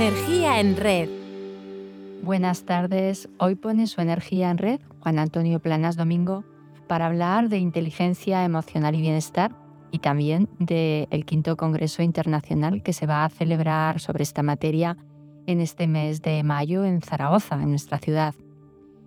Energía 0.00 0.60
en 0.60 0.76
red. 0.76 1.08
Buenas 2.22 2.62
tardes. 2.64 3.28
Hoy 3.40 3.56
pone 3.56 3.88
su 3.88 4.00
energía 4.00 4.48
en 4.48 4.56
red 4.56 4.80
Juan 5.00 5.18
Antonio 5.18 5.58
Planas 5.58 5.96
Domingo 5.96 6.44
para 6.86 7.06
hablar 7.06 7.48
de 7.48 7.58
inteligencia 7.58 8.44
emocional 8.44 8.94
y 8.94 9.00
bienestar 9.00 9.56
y 9.90 9.98
también 9.98 10.48
del 10.60 11.24
quinto 11.24 11.56
Congreso 11.56 12.02
Internacional 12.02 12.84
que 12.84 12.92
se 12.92 13.06
va 13.08 13.24
a 13.24 13.28
celebrar 13.28 13.98
sobre 13.98 14.22
esta 14.22 14.44
materia 14.44 14.96
en 15.48 15.60
este 15.60 15.88
mes 15.88 16.22
de 16.22 16.44
mayo 16.44 16.84
en 16.84 17.02
Zaragoza, 17.02 17.60
en 17.60 17.70
nuestra 17.70 17.98
ciudad. 17.98 18.36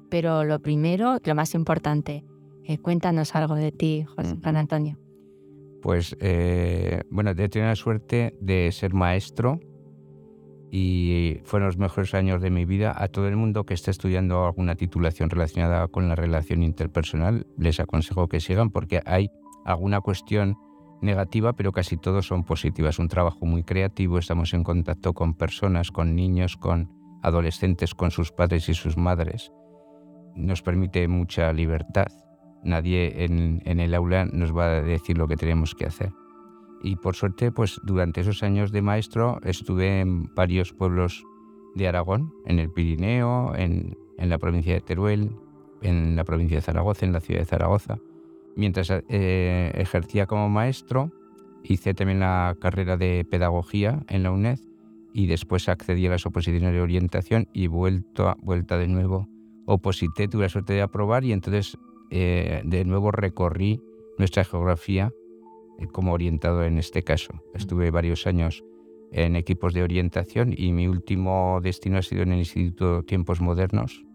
Pero 0.09 0.43
lo 0.43 0.59
primero, 0.59 1.19
lo 1.23 1.35
más 1.35 1.53
importante, 1.53 2.25
eh, 2.65 2.79
cuéntanos 2.79 3.33
algo 3.33 3.55
de 3.55 3.71
ti, 3.71 4.05
Juan 4.13 4.57
Antonio. 4.57 4.99
Pues 5.81 6.17
eh, 6.19 7.03
bueno, 7.09 7.29
he 7.29 7.47
tenido 7.47 7.69
la 7.69 7.77
suerte 7.77 8.35
de 8.41 8.69
ser 8.73 8.93
maestro 8.93 9.61
y 10.73 11.41
fueron 11.43 11.67
los 11.67 11.77
mejores 11.77 12.13
años 12.13 12.41
de 12.41 12.49
mi 12.49 12.63
vida. 12.63 12.95
A 12.97 13.09
todo 13.09 13.27
el 13.27 13.35
mundo 13.35 13.65
que 13.65 13.73
esté 13.73 13.91
estudiando 13.91 14.45
alguna 14.45 14.75
titulación 14.75 15.29
relacionada 15.29 15.85
con 15.89 16.07
la 16.07 16.15
relación 16.15 16.63
interpersonal, 16.63 17.45
les 17.57 17.81
aconsejo 17.81 18.29
que 18.29 18.39
sigan 18.39 18.69
porque 18.69 19.01
hay 19.05 19.29
alguna 19.65 19.99
cuestión 19.99 20.57
negativa, 21.01 21.53
pero 21.53 21.73
casi 21.73 21.97
todos 21.97 22.25
son 22.25 22.45
positivas. 22.45 22.99
Un 22.99 23.09
trabajo 23.09 23.45
muy 23.45 23.63
creativo, 23.63 24.17
estamos 24.17 24.53
en 24.53 24.63
contacto 24.63 25.13
con 25.13 25.33
personas, 25.33 25.91
con 25.91 26.15
niños, 26.15 26.55
con 26.55 26.89
adolescentes, 27.21 27.93
con 27.93 28.09
sus 28.09 28.31
padres 28.31 28.69
y 28.69 28.73
sus 28.73 28.95
madres. 28.95 29.51
Nos 30.35 30.61
permite 30.61 31.05
mucha 31.09 31.51
libertad. 31.51 32.07
Nadie 32.63 33.25
en, 33.25 33.61
en 33.65 33.81
el 33.81 33.93
aula 33.93 34.23
nos 34.25 34.55
va 34.55 34.67
a 34.67 34.81
decir 34.81 35.17
lo 35.17 35.27
que 35.27 35.35
tenemos 35.35 35.75
que 35.75 35.85
hacer 35.85 36.13
y 36.83 36.95
por 36.95 37.15
suerte, 37.15 37.51
pues 37.51 37.79
durante 37.83 38.21
esos 38.21 38.43
años 38.43 38.71
de 38.71 38.81
maestro 38.81 39.39
estuve 39.43 40.01
en 40.01 40.33
varios 40.33 40.73
pueblos 40.73 41.25
de 41.75 41.87
Aragón, 41.87 42.33
en 42.45 42.59
el 42.59 42.69
Pirineo, 42.71 43.53
en, 43.55 43.97
la 44.17 44.37
provincia 44.37 44.73
de 44.73 44.81
Teruel, 44.81 45.31
en 45.81 46.15
la 46.15 46.23
provincia 46.23 46.57
de 46.57 46.61
Zaragoza, 46.61 47.05
en 47.05 47.13
la 47.13 47.21
ciudad 47.21 47.39
de 47.39 47.45
Zaragoza. 47.45 47.97
Mientras 48.55 48.91
eh, 48.91 49.71
ejercía 49.75 50.27
como 50.27 50.49
maestro, 50.49 51.11
hice 51.63 51.93
también 51.93 52.19
la 52.19 52.55
carrera 52.59 52.97
de 52.97 53.25
pedagogía 53.29 54.03
en 54.07 54.23
la 54.23 54.31
UNED 54.31 54.59
y 55.13 55.27
después 55.27 55.69
accedí 55.69 56.05
a 56.07 56.11
las 56.11 56.25
oposiciones 56.25 56.73
de 56.73 56.81
orientación 56.81 57.47
y 57.53 57.67
vuelto 57.67 58.27
a, 58.27 58.37
vuelta 58.41 58.77
de 58.77 58.87
nuevo 58.87 59.27
oposité, 59.65 60.27
tuve 60.27 60.43
la 60.43 60.49
suerte 60.49 60.73
de 60.73 60.81
aprobar 60.81 61.23
y 61.23 61.31
entonces 61.31 61.77
eh, 62.09 62.61
de 62.65 62.85
nuevo 62.85 63.11
recorrí 63.11 63.81
nuestra 64.17 64.43
geografía 64.43 65.11
como 65.91 66.13
orientado 66.13 66.63
en 66.63 66.77
este 66.77 67.03
caso. 67.03 67.33
Estuve 67.53 67.91
varios 67.91 68.27
años 68.27 68.63
en 69.11 69.35
equipos 69.35 69.73
de 69.73 69.83
orientación 69.83 70.53
y 70.55 70.71
mi 70.71 70.87
último 70.87 71.59
destino 71.61 71.97
ha 71.97 72.01
sido 72.01 72.23
en 72.23 72.31
el 72.31 72.39
Instituto 72.39 73.03
Tiempos 73.03 73.41
Modernos, 73.41 74.05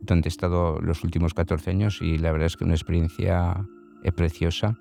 donde 0.00 0.28
he 0.28 0.30
estado 0.30 0.80
los 0.80 1.04
últimos 1.04 1.34
14 1.34 1.70
años 1.70 2.00
y 2.00 2.18
la 2.18 2.32
verdad 2.32 2.46
es 2.46 2.56
que 2.56 2.64
una 2.64 2.74
experiencia 2.74 3.66
eh, 4.02 4.12
preciosa 4.12 4.78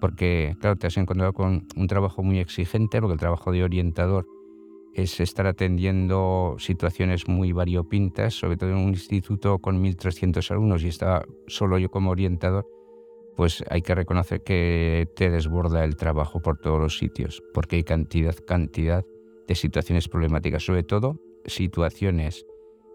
porque, 0.00 0.56
claro, 0.60 0.76
te 0.76 0.86
has 0.86 0.96
encontrado 0.96 1.32
con 1.32 1.66
un 1.76 1.86
trabajo 1.86 2.22
muy 2.22 2.38
exigente, 2.38 3.00
porque 3.00 3.14
el 3.14 3.18
trabajo 3.18 3.52
de 3.52 3.64
orientador 3.64 4.26
es 4.94 5.20
estar 5.20 5.46
atendiendo 5.46 6.56
situaciones 6.58 7.28
muy 7.28 7.52
variopintas, 7.52 8.34
sobre 8.34 8.56
todo 8.56 8.70
en 8.70 8.76
un 8.76 8.90
instituto 8.90 9.58
con 9.58 9.82
1.300 9.82 10.50
alumnos 10.50 10.82
y 10.82 10.88
estaba 10.88 11.24
solo 11.46 11.78
yo 11.78 11.90
como 11.90 12.10
orientador 12.10 12.66
pues 13.38 13.62
hay 13.70 13.82
que 13.82 13.94
reconocer 13.94 14.42
que 14.42 15.06
te 15.14 15.30
desborda 15.30 15.84
el 15.84 15.94
trabajo 15.94 16.42
por 16.42 16.58
todos 16.58 16.80
los 16.80 16.98
sitios, 16.98 17.40
porque 17.54 17.76
hay 17.76 17.84
cantidad, 17.84 18.34
cantidad 18.34 19.04
de 19.46 19.54
situaciones 19.54 20.08
problemáticas, 20.08 20.64
sobre 20.64 20.82
todo 20.82 21.20
situaciones 21.46 22.44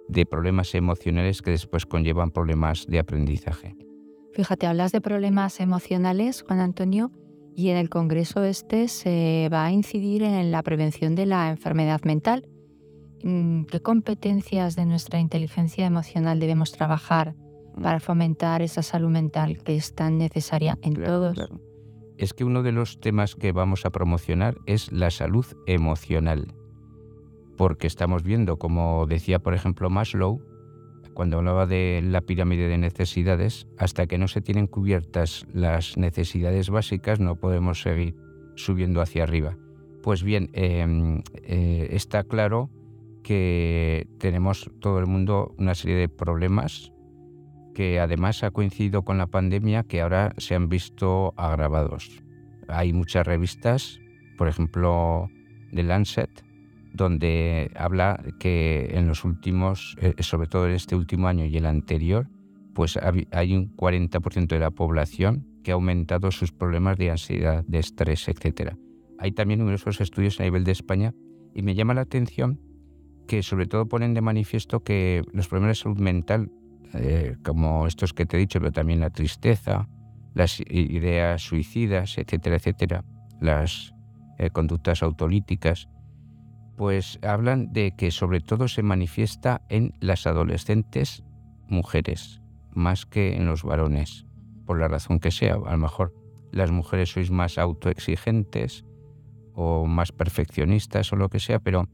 de 0.10 0.26
problemas 0.26 0.76
emocionales 0.76 1.42
que 1.42 1.52
después 1.52 1.86
conllevan 1.86 2.32
problemas 2.32 2.86
de 2.88 3.00
aprendizaje. 3.00 3.78
Fíjate, 4.34 4.68
hablas 4.68 4.92
de 4.92 5.00
problemas 5.00 5.62
emocionales, 5.62 6.44
Juan 6.46 6.60
Antonio, 6.60 7.10
y 7.56 7.70
en 7.70 7.78
el 7.78 7.90
Congreso 7.90 8.44
este 8.44 8.90
se 8.90 9.48
va 9.50 9.64
a 9.64 9.72
incidir 9.72 10.24
en 10.24 10.52
la 10.52 10.62
prevención 10.62 11.16
de 11.16 11.26
la 11.26 11.52
enfermedad 11.52 12.02
mental. 12.04 12.50
Mm, 13.24 13.64
¿Qué 13.64 13.80
competencias 13.80 14.76
de 14.76 14.86
nuestra 14.86 15.22
inteligencia 15.22 15.86
emocional 15.86 16.42
debemos 16.42 16.74
trabajar 16.74 17.34
para 17.82 18.00
fomentar 18.00 18.62
esa 18.62 18.82
salud 18.82 19.10
mental 19.10 19.58
que 19.64 19.76
es 19.76 19.94
tan 19.94 20.18
necesaria 20.18 20.78
en 20.82 20.94
todos. 20.94 21.38
Es 22.18 22.34
que 22.34 22.44
uno 22.44 22.64
de 22.64 22.72
los 22.72 23.00
temas 23.00 23.36
que 23.36 23.52
vamos 23.52 23.86
a 23.86 23.90
promocionar 23.90 24.58
es 24.66 24.92
la 24.92 25.10
salud 25.10 25.46
emocional, 25.66 26.54
porque 27.58 27.88
estamos 27.88 28.24
viendo, 28.24 28.58
como 28.58 29.06
decía 29.08 29.40
por 29.40 29.54
ejemplo 29.54 29.90
Maslow, 29.90 30.42
cuando 31.14 31.38
hablaba 31.38 31.66
de 31.66 32.02
la 32.04 32.22
pirámide 32.22 32.68
de 32.68 32.78
necesidades, 32.78 33.68
hasta 33.78 34.08
que 34.08 34.18
no 34.18 34.28
se 34.28 34.42
tienen 34.42 34.68
cubiertas 34.68 35.46
las 35.54 35.98
necesidades 35.98 36.70
básicas 36.70 37.20
no 37.20 37.36
podemos 37.36 37.82
seguir 37.82 38.16
subiendo 38.56 39.02
hacia 39.02 39.24
arriba. 39.24 39.58
Pues 40.02 40.24
bien, 40.24 40.50
em, 40.54 41.22
eh, 41.44 41.90
está 41.92 42.24
claro 42.24 42.70
que 43.24 44.08
tenemos 44.18 44.70
todo 44.80 45.00
el 45.00 45.08
mundo 45.08 45.56
una 45.58 45.76
serie 45.76 45.96
de 45.96 46.10
problemas 46.10 46.93
que 47.74 48.00
además 48.00 48.44
ha 48.44 48.52
coincidido 48.52 49.04
con 49.04 49.18
la 49.18 49.28
pandemia 49.28 49.84
que 49.84 50.02
ahora 50.02 50.34
se 50.38 50.56
han 50.56 50.70
visto 50.70 51.34
agravados. 51.38 52.24
Hay 52.68 52.94
muchas 52.94 53.26
revistas, 53.26 54.00
por 54.38 54.48
ejemplo, 54.48 55.30
The 55.74 55.84
Lancet, 55.84 56.44
donde 56.94 57.72
habla 57.76 58.24
que 58.40 58.92
en 58.94 59.08
los 59.08 59.26
últimos, 59.26 59.96
eh, 60.00 60.14
sobre 60.20 60.48
todo 60.48 60.68
en 60.68 60.74
este 60.74 60.96
último 60.96 61.28
año 61.28 61.46
y 61.46 61.58
el 61.58 61.66
anterior, 61.66 62.28
pues 62.74 62.98
hay 62.98 63.56
un 63.56 63.76
40% 63.76 64.48
de 64.48 64.60
la 64.60 64.72
población 64.72 65.48
que 65.64 65.72
ha 65.72 65.76
aumentado 65.76 66.32
sus 66.32 66.52
problemas 66.52 66.98
de 66.98 67.12
ansiedad, 67.12 67.64
de 67.66 67.80
estrés, 67.80 68.28
etc. 68.28 68.76
Hay 69.20 69.32
también 69.32 69.60
numerosos 69.60 70.02
estudios 70.02 70.40
a 70.40 70.44
nivel 70.44 70.64
de 70.64 70.72
España 70.72 71.14
y 71.54 71.62
me 71.62 71.76
llama 71.76 71.94
la 71.94 72.02
atención 72.02 72.60
que 73.28 73.44
sobre 73.44 73.68
todo 73.68 73.88
ponen 73.88 74.14
de 74.14 74.22
manifiesto 74.22 74.84
que 74.84 75.24
los 75.32 75.48
problemas 75.48 75.78
de 75.78 75.84
salud 75.84 76.00
mental 76.00 76.52
eh, 76.94 77.38
como 77.44 77.88
estos 77.88 78.14
que 78.14 78.26
te 78.26 78.38
he 78.38 78.40
dicho, 78.40 78.60
pero 78.60 78.72
también 78.72 79.00
la 79.00 79.10
tristeza, 79.10 79.88
las 80.34 80.60
ideas 80.60 81.42
suicidas, 81.42 82.18
etcétera, 82.18 82.58
etcétera, 82.58 83.04
las 83.40 83.94
eh, 84.38 84.50
conductas 84.50 85.04
autolíticas, 85.04 85.90
pues 86.76 87.20
hablan 87.22 87.72
de 87.72 87.96
que 87.96 88.12
sobre 88.12 88.42
todo 88.42 88.68
se 88.68 88.84
manifiesta 88.84 89.62
en 89.70 89.94
las 90.00 90.26
adolescentes 90.26 91.24
mujeres, 91.68 92.42
más 92.72 93.06
que 93.06 93.36
en 93.36 93.46
los 93.46 93.64
varones, 93.64 94.26
por 94.66 94.80
la 94.80 94.88
razón 94.88 95.20
que 95.20 95.32
sea. 95.32 95.54
A 95.54 95.72
lo 95.72 95.78
mejor 95.78 96.14
las 96.52 96.72
mujeres 96.72 97.10
sois 97.10 97.32
más 97.32 97.58
autoexigentes 97.58 98.86
o 99.54 99.86
más 99.86 100.12
perfeccionistas 100.12 101.12
o 101.14 101.16
lo 101.16 101.30
que 101.30 101.40
sea, 101.40 101.60
pero 101.60 101.88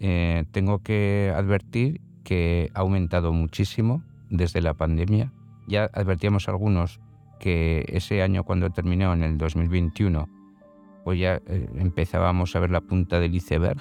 eh, 0.00 0.44
tengo 0.52 0.80
que 0.80 1.32
advertir 1.34 2.00
que 2.24 2.70
ha 2.74 2.80
aumentado 2.80 3.32
muchísimo 3.32 4.02
desde 4.30 4.60
la 4.60 4.74
pandemia. 4.74 5.32
Ya 5.66 5.84
advertíamos 5.92 6.48
algunos 6.48 7.00
que 7.38 7.84
ese 7.88 8.22
año 8.22 8.44
cuando 8.44 8.70
terminó, 8.70 9.12
en 9.12 9.22
el 9.22 9.38
2021, 9.38 10.28
pues 11.04 11.18
ya 11.18 11.40
eh, 11.46 11.68
empezábamos 11.76 12.56
a 12.56 12.60
ver 12.60 12.70
la 12.70 12.80
punta 12.80 13.20
del 13.20 13.34
iceberg 13.34 13.80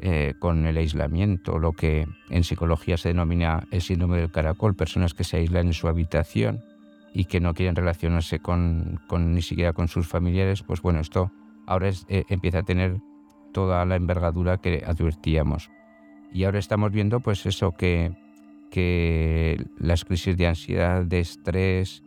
eh, 0.00 0.34
con 0.38 0.64
el 0.66 0.76
aislamiento, 0.78 1.58
lo 1.58 1.72
que 1.72 2.06
en 2.30 2.44
psicología 2.44 2.96
se 2.96 3.08
denomina 3.08 3.66
el 3.70 3.82
síndrome 3.82 4.18
del 4.18 4.30
caracol, 4.30 4.74
personas 4.74 5.12
que 5.12 5.24
se 5.24 5.36
aíslan 5.36 5.66
en 5.66 5.74
su 5.74 5.88
habitación 5.88 6.64
y 7.12 7.26
que 7.26 7.40
no 7.40 7.52
quieren 7.52 7.76
relacionarse 7.76 8.38
con, 8.38 9.00
ni 9.10 9.42
siquiera 9.42 9.72
con 9.74 9.88
sus 9.88 10.06
familiares, 10.06 10.62
pues 10.62 10.80
bueno, 10.80 11.00
esto 11.00 11.30
ahora 11.66 11.90
eh, 12.08 12.24
empieza 12.28 12.60
a 12.60 12.62
tener 12.62 12.98
toda 13.52 13.84
la 13.84 13.96
envergadura 13.96 14.58
que 14.58 14.82
advertíamos. 14.86 15.70
Y 16.32 16.44
ahora 16.44 16.60
estamos 16.60 16.92
viendo 16.92 17.20
pues 17.20 17.44
eso 17.44 17.72
que 17.72 18.16
que 18.70 19.62
las 19.78 20.04
crisis 20.04 20.36
de 20.36 20.46
ansiedad, 20.46 21.04
de 21.04 21.20
estrés, 21.20 22.02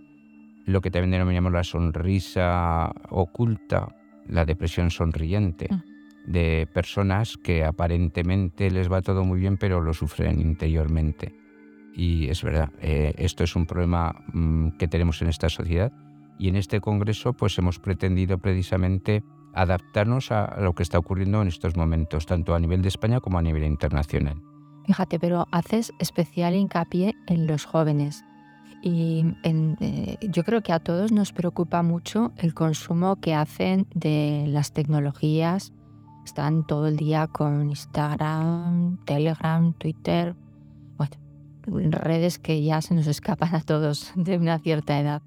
lo 0.66 0.82
que 0.82 0.92
también 0.92 1.12
denominamos 1.12 1.52
la 1.52 1.64
sonrisa 1.64 2.92
oculta, 3.10 3.96
la 4.28 4.46
depresión 4.46 4.90
sonriente, 4.92 5.68
mm. 5.70 6.32
de 6.32 6.68
personas 6.74 7.38
que 7.38 7.64
aparentemente 7.64 8.72
les 8.72 8.92
va 8.92 9.02
todo 9.02 9.24
muy 9.24 9.40
bien, 9.40 9.58
pero 9.58 9.82
lo 9.82 9.94
sufren 9.94 10.40
interiormente. 10.40 11.36
Y 11.94 12.30
es 12.30 12.44
verdad, 12.44 12.72
eh, 12.82 13.14
esto 13.18 13.44
es 13.44 13.56
un 13.56 13.66
problema 13.66 14.16
mm, 14.34 14.70
que 14.80 14.88
tenemos 14.88 15.22
en 15.22 15.28
esta 15.28 15.50
sociedad 15.50 15.92
y 16.40 16.50
en 16.50 16.56
este 16.56 16.82
congreso 16.82 17.34
pues 17.34 17.58
hemos 17.60 17.78
pretendido 17.78 18.40
precisamente 18.40 19.24
adaptarnos 19.54 20.32
a 20.32 20.60
lo 20.60 20.74
que 20.74 20.82
está 20.82 20.98
ocurriendo 20.98 21.42
en 21.42 21.48
estos 21.48 21.78
momentos, 21.78 22.26
tanto 22.26 22.56
a 22.56 22.60
nivel 22.60 22.82
de 22.82 22.88
España 22.88 23.20
como 23.20 23.38
a 23.38 23.44
nivel 23.44 23.64
internacional. 23.64 24.42
Fíjate, 24.86 25.20
pero 25.20 25.48
haces 25.52 25.94
especial 26.00 26.56
hincapié 26.56 27.16
en 27.28 27.48
los 27.48 27.66
jóvenes. 27.66 28.24
Y 28.82 29.24
eh, 29.44 30.18
yo 30.22 30.44
creo 30.44 30.62
que 30.62 30.74
a 30.74 30.80
todos 30.80 31.12
nos 31.12 31.32
preocupa 31.32 31.84
mucho 31.84 32.34
el 32.38 32.54
consumo 32.54 33.16
que 33.16 33.34
hacen 33.34 33.88
de 33.94 34.46
las 34.48 34.74
tecnologías, 34.74 35.72
están 36.26 36.68
todo 36.68 36.88
el 36.88 36.98
día 36.98 37.28
con 37.28 37.70
Instagram, 37.70 38.98
Telegram, 39.06 39.74
Twitter, 39.74 40.36
bueno, 41.68 41.98
redes 41.98 42.40
que 42.40 42.62
ya 42.64 42.82
se 42.82 42.94
nos 42.94 43.08
escapan 43.08 43.56
a 43.56 43.62
todos 43.62 44.12
de 44.16 44.38
una 44.38 44.60
cierta 44.60 45.00
edad. 45.00 45.22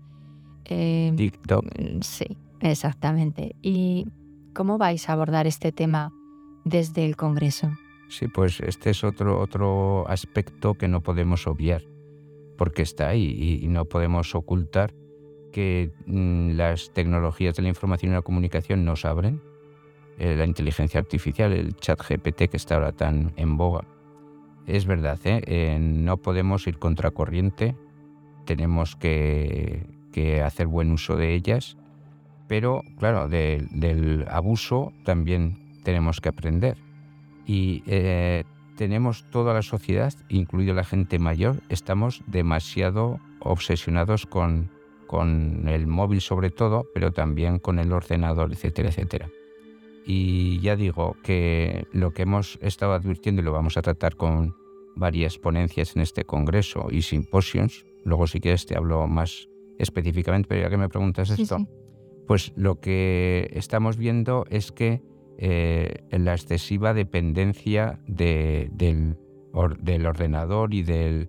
Eh, 0.65 1.13
TikTok. 1.17 1.65
Sí, 2.03 2.37
exactamente. 2.61 3.57
¿Y 3.63 4.09
cómo 4.55 4.79
vais 4.79 5.09
a 5.09 5.13
abordar 5.13 5.47
este 5.47 5.73
tema 5.73 6.13
desde 6.65 7.05
el 7.05 7.17
Congreso? 7.17 7.71
Sí, 8.09 8.29
pues 8.29 8.61
este 8.61 8.91
es 8.91 9.03
otro, 9.05 9.41
otro 9.41 10.09
aspecto 10.09 10.75
que 10.75 10.89
no 10.89 11.01
podemos 11.01 11.47
obviar, 11.47 11.83
porque 12.57 12.83
está 12.83 13.09
ahí 13.09 13.61
y, 13.63 13.69
no 13.69 13.85
podemos 13.87 14.35
ocultar 14.35 14.95
que 15.53 15.91
mm, 16.07 16.53
las 16.53 16.93
tecnologías 16.93 17.57
de 17.57 17.63
la 17.63 17.69
información 17.69 18.13
y 18.13 18.15
la 18.15 18.23
comunicación 18.23 18.85
nos 18.85 19.05
abren. 19.05 19.41
Eh, 20.19 20.35
la 20.37 20.45
inteligencia 20.45 21.01
artificial, 21.01 21.53
el 21.53 21.77
chat 21.77 22.01
GPT 22.01 22.49
que 22.49 22.57
está 22.57 22.77
ahora 22.77 22.93
tan 22.93 23.33
en 23.37 23.57
boga. 23.57 23.85
Es 24.67 24.87
verdad, 24.87 25.19
¿eh? 25.25 25.43
Eh, 25.47 25.79
no 25.79 26.17
podemos 26.17 26.67
ir 26.67 26.79
contracorriente, 26.79 27.77
tenemos 28.47 28.97
que, 28.97 29.85
hacer 30.43 30.67
buen 30.67 30.93
uso 30.93 31.17
de 31.17 31.35
ellas, 31.35 31.77
pero 32.49 32.81
claro, 32.99 33.29
del 33.29 34.25
abuso 34.31 34.95
también 35.05 35.83
tenemos 35.85 36.23
que 36.23 36.31
aprender 36.31 36.79
y 37.47 37.83
eh, 37.87 38.45
tenemos 38.77 39.25
toda 39.31 39.55
la 39.55 39.63
sociedad, 39.63 40.13
incluido 40.29 40.75
la 40.75 40.85
gente 40.85 41.19
mayor, 41.19 41.63
estamos 41.69 42.23
demasiado 42.27 43.21
obsesionados 43.41 44.27
con, 44.27 44.71
con 45.07 45.69
el 45.69 45.87
móvil 45.87 46.21
sobre 46.21 46.51
todo, 46.51 46.87
pero 46.93 47.13
también 47.13 47.59
con 47.59 47.79
el 47.79 47.93
ordenador, 47.93 48.53
etcétera, 48.53 48.89
etcétera. 48.89 49.31
Y 50.05 50.61
ya 50.61 50.77
digo 50.77 51.17
que 51.23 51.87
lo 51.93 52.13
que 52.13 52.23
hemos 52.23 52.59
estado 52.61 52.93
advirtiendo 52.93 53.43
y 53.43 53.45
lo 53.45 53.53
vamos 53.53 53.77
a 53.77 53.83
tratar 53.83 54.17
con 54.17 54.55
varias 54.95 55.39
ponencias 55.39 55.97
en 55.97 56.03
este 56.03 56.25
congreso 56.25 56.89
y 56.91 57.03
simposios, 57.03 57.87
luego 58.05 58.27
si 58.27 58.41
quieres 58.41 58.67
te 58.67 58.77
hablo 58.77 59.07
más 59.07 59.49
específicamente, 59.79 60.49
pero 60.49 60.63
ya 60.63 60.71
que 60.71 60.77
me 60.77 60.89
preguntas 60.89 61.31
esto, 61.31 61.67
pues 62.27 62.53
lo 62.57 62.81
que 62.81 63.51
estamos 63.53 63.97
viendo 63.97 64.45
es 64.49 64.73
que 64.73 65.03
eh, 65.39 66.07
la 66.11 66.33
excesiva 66.33 66.95
dependencia 66.95 68.01
del, 68.07 69.17
ordenador 69.53 70.73
y 70.73 70.83
del, 70.83 71.29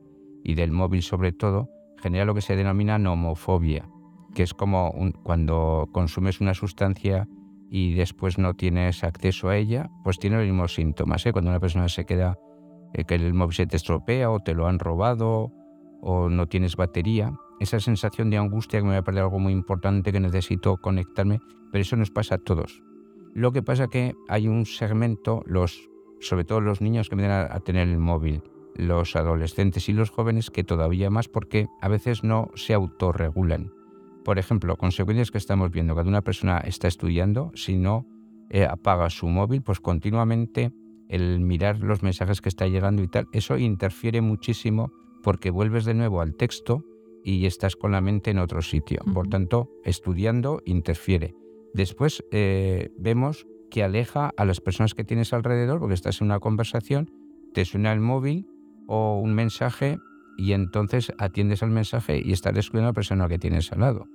móvil 0.71 1.01
sobre 1.01 1.33
todo 1.33 1.69
genera 1.97 2.25
lo 2.25 2.33
que 2.33 2.41
se 2.41 2.55
denomina 2.55 2.99
nomofobia, 2.99 3.89
que 4.33 4.43
es 4.43 4.53
como 4.53 4.93
cuando 5.23 5.89
consumes 5.91 6.39
una 6.39 6.53
sustancia 6.53 7.27
y 7.69 7.95
después 7.95 8.37
no 8.37 8.53
tienes 8.53 9.03
acceso 9.03 9.49
a 9.49 9.57
ella, 9.57 9.89
pues 10.03 10.19
tiene 10.19 10.37
los 10.37 10.45
mismos 10.45 10.73
síntomas. 10.75 11.25
¿eh? 11.25 11.33
Cuando 11.33 11.51
una 11.51 11.59
persona 11.59 11.89
se 11.89 12.05
queda, 12.05 12.37
eh, 12.93 13.03
que 13.03 13.15
el 13.15 13.33
móvil 13.33 13.55
se 13.55 13.67
te 13.67 13.75
estropea 13.75 14.31
o 14.31 14.39
te 14.39 14.53
lo 14.53 14.67
han 14.67 14.79
robado 14.79 15.51
o 16.01 16.29
no 16.29 16.47
tienes 16.47 16.77
batería, 16.77 17.33
esa 17.59 17.79
sensación 17.79 18.29
de 18.29 18.37
angustia 18.37 18.79
que 18.79 18.85
me 18.85 18.93
va 18.93 18.99
a 18.99 19.03
perder 19.03 19.23
algo 19.23 19.39
muy 19.39 19.51
importante 19.51 20.13
que 20.13 20.19
necesito 20.19 20.77
conectarme, 20.77 21.39
pero 21.71 21.81
eso 21.81 21.97
nos 21.97 22.11
pasa 22.11 22.35
a 22.35 22.37
todos. 22.37 22.86
Lo 23.33 23.51
que 23.51 23.61
pasa 23.61 23.87
que 23.87 24.15
hay 24.27 24.47
un 24.47 24.65
segmento, 24.65 25.43
los, 25.45 25.89
sobre 26.19 26.43
todo 26.43 26.61
los 26.61 26.81
niños 26.81 27.09
que 27.09 27.15
vienen 27.15 27.31
a, 27.31 27.59
tener 27.59 27.87
el 27.87 27.99
móvil, 27.99 28.41
los 28.75 29.15
adolescentes 29.15 29.89
y 29.89 29.93
los 29.93 30.09
jóvenes 30.09 30.49
que 30.49 30.63
todavía 30.63 31.09
más 31.09 31.27
porque 31.27 31.67
a 31.81 31.87
veces 31.87 32.23
no 32.23 32.49
se 32.55 32.73
autorregulan. 32.73 33.71
Por 34.23 34.39
ejemplo, 34.39 34.75
consecuencias 34.75 35.31
que 35.31 35.37
estamos 35.37 35.71
viendo, 35.71 35.93
cuando 35.93 36.09
una 36.09 36.21
persona 36.21 36.59
está 36.59 36.87
estudiando, 36.87 37.51
si 37.55 37.77
no 37.77 38.05
eh, 38.49 38.65
apaga 38.65 39.09
su 39.09 39.27
móvil, 39.27 39.61
pues 39.61 39.79
continuamente 39.79 40.71
el 41.09 41.39
mirar 41.39 41.79
los 41.79 42.03
mensajes 42.03 42.41
que 42.41 42.49
está 42.49 42.67
llegando 42.67 43.01
y 43.03 43.07
tal, 43.07 43.27
eso 43.31 43.57
interfiere 43.57 44.21
muchísimo 44.21 44.91
porque 45.23 45.49
vuelves 45.49 45.85
de 45.85 45.93
nuevo 45.93 46.21
al 46.21 46.35
texto 46.35 46.83
y 47.23 47.45
estás 47.45 47.75
con 47.75 47.91
la 47.91 48.01
mente 48.01 48.31
en 48.31 48.39
otro 48.39 48.61
sitio. 48.61 49.01
Por 49.13 49.27
tanto, 49.27 49.69
estudiando 49.83 50.61
interfiere. 50.65 51.35
Después 51.77 52.25
eh, 52.31 52.89
vemos 52.97 53.45
que 53.69 53.83
aleja 53.83 54.31
a 54.35 54.45
las 54.45 54.61
personas 54.61 54.95
que 54.95 55.03
tienes 55.03 55.31
alrededor, 55.31 55.79
porque 55.79 55.93
estás 55.93 56.21
en 56.21 56.25
una 56.25 56.39
conversación, 56.39 57.11
te 57.53 57.65
suena 57.65 57.93
el 57.93 57.99
móvil 57.99 58.47
o 58.87 59.19
un 59.19 59.35
mensaje 59.35 59.99
y 60.39 60.53
entonces 60.53 61.13
atiendes 61.19 61.61
al 61.61 61.69
mensaje 61.69 62.19
y 62.25 62.31
estás 62.31 62.55
descuidando 62.55 62.87
a 62.87 62.91
la 62.93 62.95
persona 62.95 63.27
que 63.27 63.37
tienes 63.37 63.71
al 63.71 63.81
lado. 63.81 64.07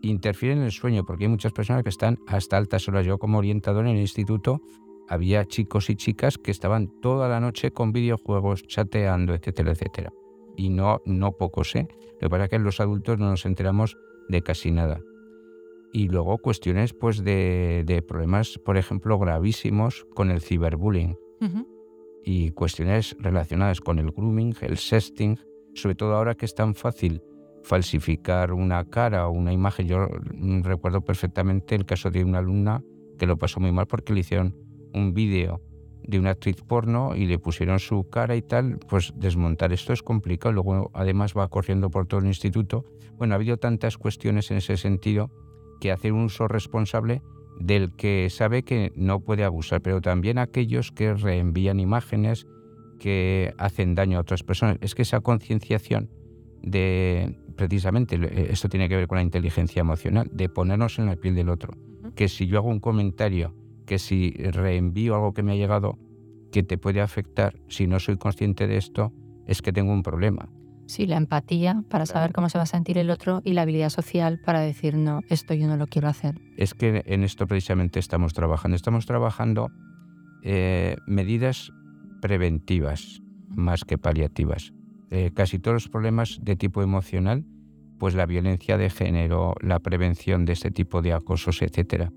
Interfiere 0.00 0.54
en 0.54 0.62
el 0.62 0.70
sueño, 0.72 1.04
porque 1.04 1.24
hay 1.24 1.28
muchas 1.28 1.52
personas 1.52 1.82
que 1.82 1.90
están 1.90 2.16
hasta 2.26 2.56
altas 2.56 2.88
horas. 2.88 3.04
Yo 3.04 3.18
como 3.18 3.36
orientador 3.36 3.86
en 3.86 3.96
el 3.96 4.00
instituto 4.00 4.62
había 5.06 5.44
chicos 5.44 5.90
y 5.90 5.96
chicas 5.96 6.38
que 6.38 6.50
estaban 6.50 6.88
toda 7.02 7.28
la 7.28 7.38
noche 7.38 7.70
con 7.70 7.92
videojuegos, 7.92 8.62
chateando, 8.62 9.34
etcétera, 9.34 9.72
etcétera. 9.72 10.10
Y 10.56 10.70
no, 10.70 11.02
no 11.04 11.32
pocos, 11.32 11.76
¿eh? 11.76 11.86
Lo 12.14 12.28
que 12.28 12.30
pasa 12.30 12.44
es 12.44 12.50
que 12.50 12.58
los 12.60 12.80
adultos 12.80 13.18
no 13.18 13.28
nos 13.28 13.44
enteramos 13.44 13.98
de 14.30 14.40
casi 14.40 14.70
nada 14.70 15.02
y 15.92 16.08
luego 16.08 16.38
cuestiones 16.38 16.92
pues 16.92 17.24
de, 17.24 18.04
problemas, 18.06 18.58
por 18.58 18.76
ejemplo, 18.76 19.18
gravísimos 19.18 20.06
con 20.14 20.30
el 20.30 20.40
ciberbullying 20.40 21.16
y 22.24 22.50
cuestiones 22.50 23.16
relacionadas 23.18 23.80
con 23.80 23.98
el 23.98 24.10
grooming, 24.10 24.54
el 24.60 24.76
sexting, 24.76 25.38
sobre 25.74 25.94
todo 25.94 26.14
ahora 26.14 26.34
que 26.34 26.44
es 26.44 26.54
tan 26.54 26.74
fácil 26.74 27.22
falsificar 27.62 28.52
una 28.52 28.84
cara 28.84 29.26
o 29.28 29.32
una 29.32 29.52
imagen. 29.52 29.86
Yo 29.86 30.06
recuerdo 30.62 31.02
perfectamente 31.02 31.74
el 31.74 31.86
caso 31.86 32.10
de 32.10 32.24
una 32.24 32.38
alumna 32.38 32.82
que 33.18 33.26
lo 33.26 33.36
pasó 33.36 33.60
muy 33.60 33.72
mal 33.72 33.86
porque 33.86 34.12
le 34.12 34.20
hicieron 34.20 34.56
un 34.94 35.12
vídeo 35.12 35.60
de 36.02 36.18
una 36.18 36.30
actriz 36.30 36.56
porno 36.62 37.14
y 37.14 37.26
le 37.26 37.38
pusieron 37.38 37.78
su 37.78 38.08
cara 38.08 38.34
y 38.34 38.42
tal, 38.42 38.78
pues 38.88 39.12
desmontar 39.16 39.72
esto 39.72 39.92
es 39.92 40.02
complicado. 40.02 40.52
Luego 40.52 40.90
además 40.94 41.34
va 41.36 41.48
corriendo 41.48 41.90
por 41.90 42.06
todo 42.06 42.20
el 42.20 42.26
instituto. 42.26 42.84
Bueno, 43.16 43.34
ha 43.34 43.36
habido 43.36 43.58
tantas 43.58 43.98
cuestiones 43.98 44.50
en 44.50 44.56
ese 44.56 44.76
sentido 44.76 45.30
que 45.80 45.90
hacer 45.90 46.12
un 46.12 46.24
uso 46.24 46.46
responsable 46.46 47.22
del 47.58 47.94
que 47.94 48.28
sabe 48.30 48.62
que 48.62 48.92
no 48.94 49.20
puede 49.20 49.44
abusar, 49.44 49.82
pero 49.82 50.00
también 50.00 50.38
aquellos 50.38 50.92
que 50.92 51.14
reenvían 51.14 51.80
imágenes 51.80 52.46
que 52.98 53.52
hacen 53.58 53.94
daño 53.94 54.18
a 54.18 54.20
otras 54.20 54.42
personas. 54.42 54.78
Es 54.80 54.94
que 54.94 55.02
esa 55.02 55.20
concienciación 55.20 56.10
de, 56.62 57.38
precisamente, 57.56 58.18
esto 58.52 58.68
tiene 58.68 58.88
que 58.88 58.96
ver 58.96 59.08
con 59.08 59.16
la 59.16 59.22
inteligencia 59.22 59.80
emocional, 59.80 60.30
de 60.32 60.48
ponernos 60.48 60.98
en 60.98 61.06
la 61.06 61.16
piel 61.16 61.34
del 61.34 61.48
otro. 61.48 61.74
Que 62.14 62.28
si 62.28 62.46
yo 62.46 62.58
hago 62.58 62.68
un 62.68 62.80
comentario, 62.80 63.54
que 63.86 63.98
si 63.98 64.30
reenvío 64.32 65.14
algo 65.14 65.32
que 65.32 65.42
me 65.42 65.52
ha 65.52 65.56
llegado, 65.56 65.98
que 66.52 66.62
te 66.62 66.78
puede 66.78 67.00
afectar, 67.00 67.54
si 67.68 67.86
no 67.86 68.00
soy 68.00 68.16
consciente 68.16 68.66
de 68.66 68.76
esto, 68.76 69.12
es 69.46 69.62
que 69.62 69.72
tengo 69.72 69.92
un 69.92 70.02
problema. 70.02 70.48
Sí, 70.90 71.06
la 71.06 71.18
empatía 71.18 71.84
para 71.88 72.04
saber 72.04 72.32
cómo 72.32 72.48
se 72.48 72.58
va 72.58 72.64
a 72.64 72.66
sentir 72.66 72.98
el 72.98 73.10
otro 73.10 73.42
y 73.44 73.52
la 73.52 73.62
habilidad 73.62 73.90
social 73.90 74.40
para 74.44 74.58
decir, 74.58 74.96
no, 74.96 75.20
esto 75.28 75.54
yo 75.54 75.68
no 75.68 75.76
lo 75.76 75.86
quiero 75.86 76.08
hacer. 76.08 76.40
Es 76.56 76.74
que 76.74 77.04
en 77.06 77.22
esto 77.22 77.46
precisamente 77.46 78.00
estamos 78.00 78.34
trabajando. 78.34 78.74
Estamos 78.74 79.06
trabajando 79.06 79.70
eh, 80.42 80.96
medidas 81.06 81.70
preventivas 82.20 83.22
más 83.50 83.84
que 83.84 83.98
paliativas. 83.98 84.72
Eh, 85.12 85.30
casi 85.32 85.60
todos 85.60 85.74
los 85.74 85.88
problemas 85.88 86.40
de 86.42 86.56
tipo 86.56 86.82
emocional, 86.82 87.44
pues 88.00 88.16
la 88.16 88.26
violencia 88.26 88.76
de 88.76 88.90
género, 88.90 89.54
la 89.60 89.78
prevención 89.78 90.44
de 90.44 90.54
este 90.54 90.72
tipo 90.72 91.02
de 91.02 91.12
acosos, 91.12 91.62
etcétera, 91.62 92.10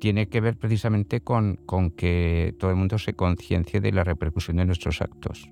tiene 0.00 0.30
que 0.30 0.40
ver 0.40 0.56
precisamente 0.56 1.20
con, 1.20 1.56
con 1.66 1.90
que 1.90 2.54
todo 2.58 2.70
el 2.70 2.78
mundo 2.78 2.96
se 2.96 3.12
conciencie 3.12 3.82
de 3.82 3.92
la 3.92 4.02
repercusión 4.02 4.56
de 4.56 4.64
nuestros 4.64 5.02
actos. 5.02 5.50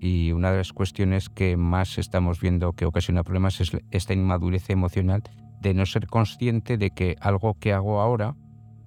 Y 0.00 0.32
una 0.32 0.50
de 0.52 0.58
las 0.58 0.72
cuestiones 0.72 1.28
que 1.28 1.56
más 1.56 1.98
estamos 1.98 2.40
viendo 2.40 2.72
que 2.72 2.86
ocasiona 2.86 3.24
problemas 3.24 3.60
es 3.60 3.72
esta 3.90 4.12
inmadurez 4.12 4.70
emocional 4.70 5.22
de 5.60 5.74
no 5.74 5.86
ser 5.86 6.06
consciente 6.06 6.78
de 6.78 6.90
que 6.90 7.16
algo 7.20 7.54
que 7.58 7.72
hago 7.72 8.00
ahora, 8.00 8.36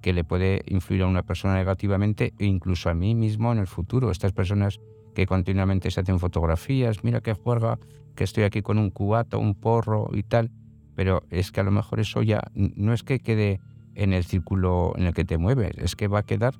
que 0.00 0.12
le 0.12 0.24
puede 0.24 0.62
influir 0.66 1.02
a 1.02 1.06
una 1.06 1.22
persona 1.22 1.54
negativamente 1.54 2.32
e 2.38 2.46
incluso 2.46 2.88
a 2.88 2.94
mí 2.94 3.14
mismo 3.14 3.52
en 3.52 3.58
el 3.58 3.66
futuro. 3.66 4.10
Estas 4.10 4.32
personas 4.32 4.80
que 5.14 5.26
continuamente 5.26 5.90
se 5.90 6.00
hacen 6.00 6.18
fotografías, 6.18 7.04
mira 7.04 7.20
que 7.20 7.34
juega, 7.34 7.78
que 8.14 8.24
estoy 8.24 8.44
aquí 8.44 8.62
con 8.62 8.78
un 8.78 8.90
cubato, 8.90 9.38
un 9.38 9.54
porro 9.54 10.08
y 10.12 10.22
tal, 10.22 10.50
pero 10.94 11.22
es 11.30 11.52
que 11.52 11.60
a 11.60 11.64
lo 11.64 11.70
mejor 11.70 12.00
eso 12.00 12.22
ya 12.22 12.42
no 12.54 12.92
es 12.92 13.02
que 13.02 13.20
quede 13.20 13.60
en 13.94 14.12
el 14.12 14.24
círculo 14.24 14.92
en 14.96 15.06
el 15.06 15.14
que 15.14 15.24
te 15.24 15.38
mueves, 15.38 15.76
es 15.78 15.96
que 15.96 16.08
va 16.08 16.20
a 16.20 16.22
quedar 16.24 16.54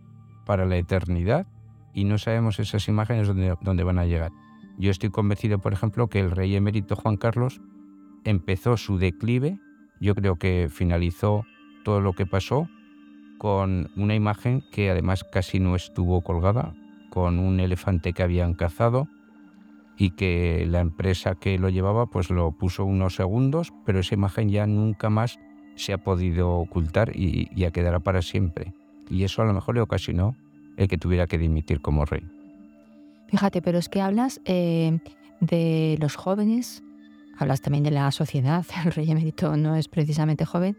para 0.44 0.66
la 0.66 0.76
eternidad 0.76 1.46
y 1.94 2.04
no 2.04 2.18
sabemos 2.18 2.58
esas 2.58 2.88
imágenes 2.88 3.28
dónde, 3.28 3.54
dónde 3.62 3.84
van 3.84 3.98
a 3.98 4.06
llegar. 4.06 4.32
Yo 4.78 4.90
estoy 4.90 5.10
convencido, 5.10 5.58
por 5.58 5.72
ejemplo, 5.72 6.08
que 6.08 6.20
el 6.20 6.30
rey 6.30 6.56
emérito 6.56 6.96
Juan 6.96 7.16
Carlos 7.16 7.60
empezó 8.24 8.76
su 8.76 8.98
declive, 8.98 9.58
yo 10.00 10.14
creo 10.14 10.36
que 10.36 10.68
finalizó 10.70 11.44
todo 11.84 12.00
lo 12.00 12.12
que 12.12 12.26
pasó 12.26 12.68
con 13.38 13.90
una 13.96 14.14
imagen 14.14 14.62
que 14.72 14.90
además 14.90 15.24
casi 15.24 15.58
no 15.58 15.74
estuvo 15.74 16.20
colgada, 16.22 16.74
con 17.10 17.38
un 17.38 17.60
elefante 17.60 18.12
que 18.12 18.22
habían 18.22 18.54
cazado 18.54 19.08
y 19.96 20.10
que 20.10 20.66
la 20.68 20.80
empresa 20.80 21.34
que 21.34 21.58
lo 21.58 21.68
llevaba 21.68 22.06
pues 22.06 22.30
lo 22.30 22.52
puso 22.52 22.84
unos 22.84 23.16
segundos, 23.16 23.72
pero 23.84 24.00
esa 24.00 24.14
imagen 24.14 24.48
ya 24.48 24.66
nunca 24.66 25.10
más 25.10 25.38
se 25.74 25.92
ha 25.92 25.98
podido 25.98 26.52
ocultar 26.52 27.12
y 27.14 27.48
ya 27.54 27.70
quedará 27.70 28.00
para 28.00 28.22
siempre. 28.22 28.74
y 29.10 29.24
eso 29.24 29.42
a 29.42 29.44
lo 29.44 29.52
mejor 29.52 29.74
le 29.74 29.80
ocasionó 29.82 30.36
el 30.76 30.88
que 30.88 30.96
tuviera 30.96 31.26
que 31.26 31.36
dimitir 31.36 31.82
como 31.82 32.06
rey. 32.06 32.22
Fíjate, 33.32 33.62
pero 33.62 33.78
es 33.78 33.88
que 33.88 34.02
hablas 34.02 34.42
eh, 34.44 34.98
de 35.40 35.96
los 35.98 36.16
jóvenes, 36.16 36.84
hablas 37.38 37.62
también 37.62 37.82
de 37.82 37.90
la 37.90 38.10
sociedad, 38.10 38.66
el 38.84 38.92
rey 38.92 39.10
emérito 39.10 39.56
no 39.56 39.74
es 39.74 39.88
precisamente 39.88 40.44
joven, 40.44 40.76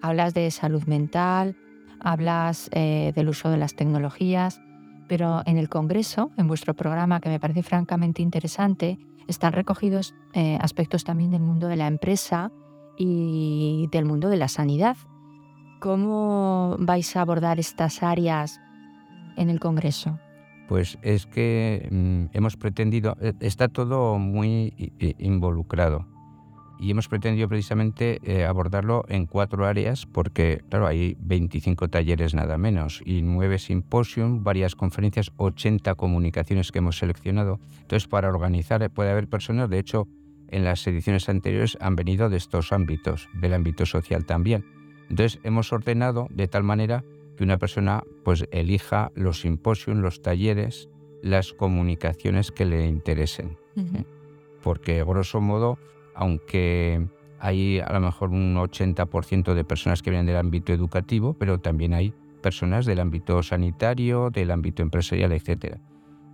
hablas 0.00 0.32
de 0.32 0.50
salud 0.50 0.82
mental, 0.84 1.56
hablas 2.00 2.70
eh, 2.72 3.12
del 3.14 3.28
uso 3.28 3.50
de 3.50 3.58
las 3.58 3.74
tecnologías, 3.74 4.62
pero 5.08 5.42
en 5.44 5.58
el 5.58 5.68
Congreso, 5.68 6.30
en 6.38 6.48
vuestro 6.48 6.72
programa, 6.72 7.20
que 7.20 7.28
me 7.28 7.38
parece 7.38 7.62
francamente 7.62 8.22
interesante, 8.22 8.98
están 9.28 9.52
recogidos 9.52 10.14
eh, 10.32 10.56
aspectos 10.58 11.04
también 11.04 11.30
del 11.30 11.42
mundo 11.42 11.68
de 11.68 11.76
la 11.76 11.86
empresa 11.86 12.50
y 12.96 13.90
del 13.92 14.06
mundo 14.06 14.30
de 14.30 14.38
la 14.38 14.48
sanidad. 14.48 14.96
¿Cómo 15.80 16.76
vais 16.78 17.14
a 17.14 17.20
abordar 17.20 17.60
estas 17.60 18.02
áreas 18.02 18.58
en 19.36 19.50
el 19.50 19.60
Congreso? 19.60 20.18
Pues 20.70 20.98
es 21.02 21.26
que 21.26 21.88
mm, 21.90 22.26
hemos 22.32 22.56
pretendido, 22.56 23.16
eh, 23.20 23.32
está 23.40 23.66
todo 23.66 24.20
muy 24.20 24.72
involucrado 25.18 26.06
y 26.78 26.92
hemos 26.92 27.08
pretendido 27.08 27.48
precisamente 27.48 28.20
eh, 28.22 28.44
abordarlo 28.44 29.04
en 29.08 29.26
cuatro 29.26 29.66
áreas 29.66 30.06
porque, 30.06 30.62
claro, 30.70 30.86
hay 30.86 31.16
25 31.18 31.88
talleres 31.88 32.34
nada 32.34 32.56
menos 32.56 33.02
y 33.04 33.22
nueve 33.22 33.58
simposios, 33.58 34.44
varias 34.44 34.76
conferencias, 34.76 35.32
80 35.38 35.96
comunicaciones 35.96 36.70
que 36.70 36.78
hemos 36.78 36.98
seleccionado. 36.98 37.58
Entonces, 37.82 38.06
para 38.06 38.28
organizar 38.28 38.80
eh, 38.84 38.90
puede 38.90 39.10
haber 39.10 39.26
personas, 39.26 39.68
de 39.68 39.80
hecho, 39.80 40.06
en 40.50 40.62
las 40.62 40.86
ediciones 40.86 41.28
anteriores 41.28 41.76
han 41.80 41.96
venido 41.96 42.30
de 42.30 42.36
estos 42.36 42.72
ámbitos, 42.72 43.28
del 43.34 43.54
ámbito 43.54 43.86
social 43.86 44.24
también. 44.24 44.64
Entonces, 45.08 45.40
hemos 45.42 45.72
ordenado 45.72 46.28
de 46.30 46.46
tal 46.46 46.62
manera 46.62 47.02
que 47.40 47.44
una 47.44 47.56
persona 47.56 48.04
pues 48.22 48.46
elija 48.50 49.12
los 49.14 49.40
simposios, 49.40 49.96
los 49.96 50.20
talleres, 50.20 50.90
las 51.22 51.54
comunicaciones 51.54 52.52
que 52.52 52.66
le 52.66 52.86
interesen. 52.86 53.56
¿eh? 53.76 54.04
Porque, 54.62 55.02
grosso 55.04 55.40
modo, 55.40 55.78
aunque 56.14 57.08
hay 57.38 57.80
a 57.80 57.94
lo 57.94 58.00
mejor 58.00 58.28
un 58.28 58.56
80% 58.56 59.54
de 59.54 59.64
personas 59.64 60.02
que 60.02 60.10
vienen 60.10 60.26
del 60.26 60.36
ámbito 60.36 60.74
educativo, 60.74 61.32
pero 61.32 61.58
también 61.58 61.94
hay 61.94 62.12
personas 62.42 62.84
del 62.84 63.00
ámbito 63.00 63.42
sanitario, 63.42 64.28
del 64.28 64.50
ámbito 64.50 64.82
empresarial, 64.82 65.32
etc. 65.32 65.78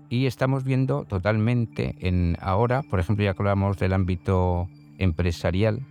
Y 0.09 0.27
estamos 0.27 0.65
viendo 0.65 1.05
totalmente 1.05 1.95
en 2.01 2.37
ahora, 2.41 2.83
por 2.83 2.99
ejemplo, 2.99 3.25
ya 3.25 3.33
que 3.35 3.43
hablamos 3.43 3.79
del 3.79 3.93
ámbito 3.93 4.69
empresarial, 4.99 5.87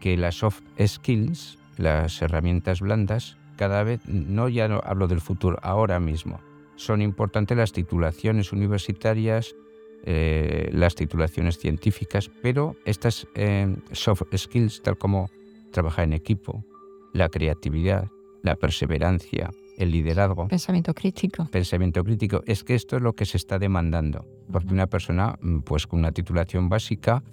que 0.00 0.16
las 0.16 0.34
soft 0.34 0.62
skills, 0.84 1.60
las 1.76 2.20
herramientas 2.22 2.80
blandas, 2.80 3.38
cada 3.58 3.82
vez, 3.82 4.00
no 4.06 4.48
ya 4.48 4.68
no 4.68 4.80
hablo 4.84 5.08
del 5.08 5.20
futuro, 5.20 5.58
ahora 5.62 6.00
mismo, 6.00 6.40
son 6.76 7.02
importantes 7.02 7.56
las 7.56 7.72
titulaciones 7.72 8.52
universitarias, 8.52 9.56
eh, 10.04 10.70
las 10.72 10.94
titulaciones 10.94 11.58
científicas, 11.58 12.30
pero 12.40 12.76
estas 12.84 13.26
eh, 13.34 13.76
soft 13.92 14.22
skills, 14.34 14.80
tal 14.82 14.96
como 14.96 15.28
trabajar 15.72 16.04
en 16.04 16.12
equipo, 16.12 16.64
la 17.12 17.28
creatividad, 17.28 18.08
la 18.42 18.54
perseverancia, 18.54 19.50
el 19.76 19.90
liderazgo. 19.90 20.46
Pensamiento 20.46 20.94
crítico. 20.94 21.48
Pensamiento 21.50 22.04
crítico. 22.04 22.42
Es 22.46 22.62
que 22.62 22.76
esto 22.76 22.96
es 22.96 23.02
lo 23.02 23.14
que 23.14 23.26
se 23.26 23.36
está 23.36 23.58
demandando. 23.58 24.24
Porque 24.50 24.72
una 24.72 24.86
persona, 24.86 25.36
mm, 25.40 25.60
pues 25.60 25.86
con 25.86 25.98
una 25.98 26.12
titulación 26.12 26.68
básica, 26.68 27.24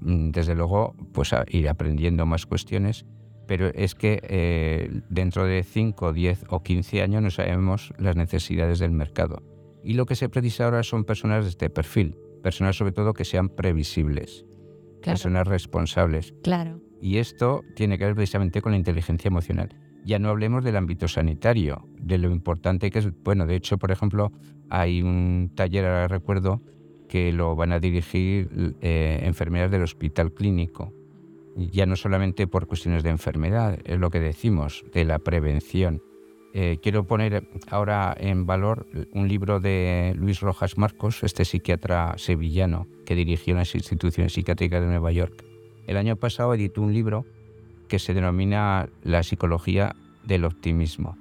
mm, 0.00 0.30
desde 0.30 0.54
luego, 0.54 0.94
pues 1.12 1.34
a 1.34 1.44
ir 1.48 1.68
aprendiendo 1.68 2.24
más 2.24 2.46
cuestiones, 2.46 3.04
pero 3.46 3.68
es 3.68 3.94
que 3.94 4.20
eh, 4.22 5.02
dentro 5.08 5.44
de 5.44 5.62
5, 5.62 6.12
10 6.12 6.44
o 6.48 6.62
15 6.62 7.02
años 7.02 7.22
no 7.22 7.30
sabemos 7.30 7.92
las 7.98 8.16
necesidades 8.16 8.78
del 8.78 8.92
mercado. 8.92 9.42
Y 9.82 9.94
lo 9.94 10.06
que 10.06 10.16
se 10.16 10.28
precisa 10.28 10.64
ahora 10.64 10.82
son 10.82 11.04
personas 11.04 11.44
de 11.44 11.50
este 11.50 11.70
perfil, 11.70 12.16
personas 12.42 12.76
sobre 12.76 12.92
todo 12.92 13.12
que 13.12 13.24
sean 13.24 13.48
previsibles, 13.48 14.46
personas 15.02 15.46
responsables. 15.46 16.34
Claro. 16.42 16.80
Y 17.00 17.18
esto 17.18 17.62
tiene 17.76 17.98
que 17.98 18.06
ver 18.06 18.14
precisamente 18.14 18.62
con 18.62 18.72
la 18.72 18.78
inteligencia 18.78 19.28
emocional. 19.28 19.76
Ya 20.06 20.18
no 20.18 20.30
hablemos 20.30 20.64
del 20.64 20.76
ámbito 20.76 21.08
sanitario, 21.08 21.86
de 21.98 22.18
lo 22.18 22.30
importante 22.30 22.90
que 22.90 22.98
es, 22.98 23.08
bueno, 23.22 23.46
de 23.46 23.56
hecho, 23.56 23.78
por 23.78 23.90
ejemplo, 23.90 24.32
hay 24.70 25.02
un 25.02 25.52
taller, 25.54 25.84
ahora 25.84 26.08
recuerdo, 26.08 26.62
que 27.08 27.32
lo 27.32 27.54
van 27.56 27.72
a 27.72 27.80
dirigir 27.80 28.76
eh, 28.80 29.20
enfermeras 29.22 29.70
del 29.70 29.82
hospital 29.82 30.32
clínico. 30.32 30.92
Ya 31.56 31.86
no 31.86 31.96
solamente 31.96 32.46
por 32.46 32.66
cuestiones 32.66 33.02
de 33.02 33.10
enfermedad, 33.10 33.78
es 33.84 33.98
lo 33.98 34.10
que 34.10 34.20
decimos, 34.20 34.84
de 34.92 35.04
la 35.04 35.18
prevención 35.18 36.02
eh, 36.56 36.78
quiero 36.80 37.04
poner 37.04 37.48
ahora 37.68 38.16
en 38.16 38.46
valor 38.46 38.86
un 39.10 39.26
libro 39.26 39.58
de 39.58 40.14
Luis 40.16 40.38
Rojas 40.38 40.78
Marcos, 40.78 41.24
este 41.24 41.44
psiquiatra 41.44 42.14
sevillano 42.16 42.86
que 43.04 43.16
dirigió 43.16 43.56
las 43.56 43.74
instituciones 43.74 44.34
psiquiátricas 44.34 44.80
de 44.80 44.86
Nueva 44.86 45.10
York. 45.10 45.44
El 45.88 45.96
año 45.96 46.14
pasado 46.14 46.54
editó 46.54 46.80
un 46.80 46.94
libro 46.94 47.26
que 47.88 47.98
se 47.98 48.14
denomina 48.14 48.88
La 49.02 49.24
psicología 49.24 49.96
del 50.22 50.44
optimismo. 50.44 51.18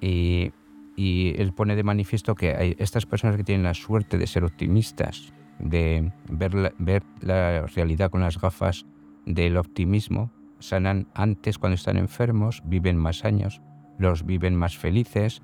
Y, 0.00 0.52
él 0.96 1.52
pone 1.52 1.74
de 1.74 1.82
manifiesto 1.82 2.36
que 2.36 2.76
estas 2.78 3.04
personas 3.04 3.36
que 3.36 3.44
tienen 3.44 3.64
la 3.64 3.74
suerte 3.74 4.16
de 4.16 4.28
ser 4.28 4.44
optimistas, 4.44 5.34
de 5.58 6.12
ver 6.30 6.72
ver 6.78 7.02
la 7.20 7.66
realidad 7.66 8.10
con 8.10 8.22
las 8.22 8.40
gafas 8.40 8.86
del 9.26 9.58
optimismo, 9.58 10.32
sanan 10.58 11.08
antes 11.14 11.58
cuando 11.58 11.74
están 11.74 11.98
enfermos, 11.98 12.62
viven 12.64 12.96
más 12.96 13.24
años 13.24 13.60
los 13.98 14.24
viven 14.24 14.54
más 14.54 14.76
felices, 14.76 15.42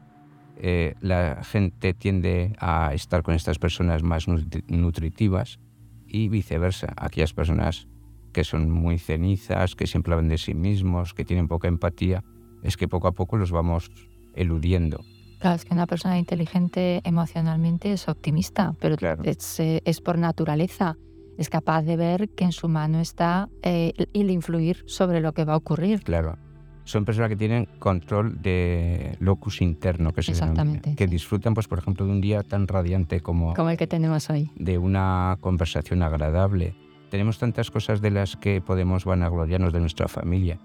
eh, 0.57 0.95
la 1.01 1.43
gente 1.43 1.95
tiende 1.95 2.55
a 2.59 2.93
estar 2.95 3.23
con 3.23 3.35
estas 3.35 3.59
personas 3.59 4.03
más 4.03 4.27
nutritivas 4.29 5.59
y 6.07 6.29
viceversa, 6.29 6.93
aquellas 6.97 7.33
personas 7.33 7.89
que 8.33 8.45
son 8.45 8.71
muy 8.71 8.99
cenizas, 8.99 9.75
que 9.75 9.87
siempre 9.87 10.15
hablan 10.15 10.29
de 10.29 10.39
sí 10.39 10.55
mismos, 10.55 11.15
que 11.15 11.25
tienen 11.25 11.49
poca 11.49 11.69
empatía, 11.69 12.23
es 12.63 12.77
que 12.77 12.89
poco 12.89 13.09
a 13.09 13.13
poco 13.13 13.37
los 13.37 13.51
vamos 13.51 13.91
eludiendo. 14.35 15.01
Claro, 15.41 15.57
es 15.57 15.65
que 15.65 15.75
una 15.75 15.87
persona 15.87 16.19
inteligente 16.19 17.01
emocionalmente 17.05 17.93
es 17.93 18.09
optimista, 18.09 18.75
pero 18.79 18.97
es, 19.25 19.61
eh, 19.61 19.83
es, 19.85 20.01
por 20.01 20.17
naturaleza. 20.17 20.97
Es 21.39 21.49
capaz 21.49 21.83
de 21.83 21.97
ver 21.97 22.29
que 22.31 22.45
en 22.45 22.53
su 22.53 22.69
mano 22.69 23.01
está 23.01 23.49
eh, 23.63 23.93
el 24.13 24.31
influir 24.31 24.85
sobre 24.87 25.21
lo 25.21 25.33
que 25.33 25.45
va 25.45 25.55
a 25.55 25.57
ocurrir. 25.57 26.03
Claro 26.03 26.37
son 26.85 27.05
personas 27.05 27.29
que 27.29 27.37
tienen 27.37 27.67
control 27.79 28.41
de 28.43 29.17
locus 29.21 29.63
interno, 29.63 30.13
que 30.13 30.23
se 30.23 30.33
Exactamente. 30.33 30.95
que 30.95 31.07
disfrutan, 31.07 31.55
pues, 31.55 31.69
por 31.69 31.79
ejemplo, 31.79 32.07
de 32.07 32.13
un 32.13 32.21
día 32.21 32.43
tan 32.43 32.67
radiante 32.67 33.21
como, 33.21 33.55
como 33.55 33.71
el 33.71 33.77
que 33.77 33.87
tenemos 33.87 34.29
hoy. 34.31 34.51
De 34.57 34.79
una 34.79 35.37
conversación 35.41 36.03
agradable. 36.03 36.75
Tenemos 37.11 37.39
tantas 37.39 37.71
cosas 37.71 38.01
de 38.01 38.11
las 38.11 38.37
que 38.37 38.61
podemos 38.61 39.05
vanagloriarnos 39.05 39.73
de 39.73 39.81
nuestra 39.81 40.09
familia. 40.09 40.59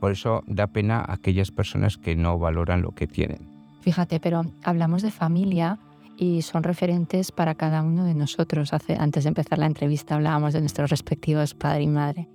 Por 0.00 0.12
eso 0.12 0.42
da 0.46 0.66
pena 0.66 0.98
a 0.98 1.14
aquellas 1.14 1.50
personas 1.50 1.96
que 1.96 2.14
no 2.14 2.38
valoran 2.38 2.82
lo 2.82 2.92
que 2.92 3.06
tienen. 3.06 3.48
Fíjate, 3.80 4.20
pero 4.20 4.42
hablamos 4.64 5.02
de 5.02 5.10
familia 5.10 5.78
y 6.18 6.42
son 6.42 6.64
referentes 6.64 7.30
para 7.30 7.54
cada 7.54 7.82
uno 7.82 8.04
de 8.04 8.14
nosotros. 8.14 8.72
Hace, 8.72 8.96
antes 8.98 9.24
de 9.24 9.28
empezar 9.28 9.58
la 9.58 9.66
entrevista 9.66 10.16
hablábamos 10.16 10.52
de 10.52 10.60
nuestros 10.60 10.90
respectivos 10.90 11.54
padre 11.54 11.82
y 11.82 11.86
madre. 11.86 12.28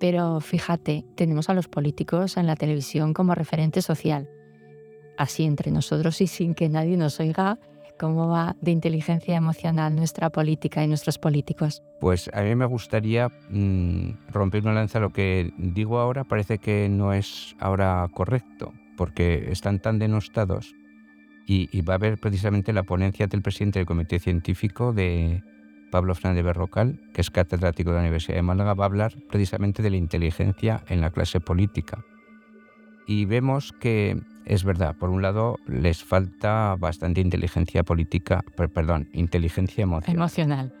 Pero 0.00 0.40
fíjate, 0.40 1.04
tenemos 1.14 1.48
a 1.50 1.54
los 1.54 1.68
políticos 1.68 2.36
en 2.36 2.46
la 2.46 2.56
televisión 2.56 3.12
como 3.12 3.34
referente 3.34 3.82
social. 3.82 4.28
Así 5.18 5.44
entre 5.44 5.70
nosotros 5.70 6.20
y 6.22 6.26
sin 6.26 6.54
que 6.54 6.70
nadie 6.70 6.96
nos 6.96 7.20
oiga, 7.20 7.58
¿cómo 8.00 8.28
va 8.28 8.56
de 8.62 8.70
inteligencia 8.70 9.36
emocional 9.36 9.94
nuestra 9.94 10.30
política 10.30 10.82
y 10.82 10.88
nuestros 10.88 11.18
políticos? 11.18 11.82
Pues 12.00 12.30
a 12.32 12.40
mí 12.40 12.54
me 12.54 12.64
gustaría 12.64 13.28
mm, 13.50 14.30
romper 14.30 14.62
una 14.62 14.72
lanza. 14.72 14.98
Lo 14.98 15.10
que 15.10 15.52
digo 15.58 15.98
ahora 15.98 16.24
parece 16.24 16.58
que 16.58 16.88
no 16.88 17.12
es 17.12 17.54
ahora 17.60 18.08
correcto, 18.12 18.72
porque 18.96 19.52
están 19.52 19.80
tan 19.80 19.98
denostados 19.98 20.74
y, 21.46 21.80
va 21.82 21.94
a 21.94 21.96
haber 21.96 22.18
precisamente 22.18 22.72
la 22.72 22.82
ponencia 22.82 23.26
del 23.26 23.42
presidente 23.42 23.78
del 23.78 23.86
Comité 23.86 24.18
Científico 24.18 24.92
de 24.92 25.42
Pablo 25.90 26.14
Fernández 26.14 26.44
Berrocal, 26.44 27.00
que 27.12 27.20
es 27.20 27.30
catedrático 27.30 27.90
de 27.90 27.96
la 27.96 28.02
Universidad 28.02 28.36
de 28.36 28.42
Málaga, 28.42 28.74
va 28.74 28.84
a 28.84 28.86
hablar 28.86 29.14
precisamente 29.30 29.82
de 29.82 29.90
la 29.90 29.96
inteligencia 29.96 30.82
en 30.88 31.00
la 31.00 31.10
clase 31.10 31.40
política. 31.40 32.04
Y 33.06 33.24
vemos 33.24 33.72
que 33.72 34.20
es 34.46 34.64
verdad, 34.64 34.96
por 34.96 35.10
un 35.10 35.22
lado 35.22 35.56
les 35.66 36.02
falta 36.02 36.76
bastante 36.78 37.20
inteligencia 37.20 37.82
política, 37.82 38.44
perdón, 38.56 39.08
inteligencia. 39.12 39.82
Emocional. 39.82 40.72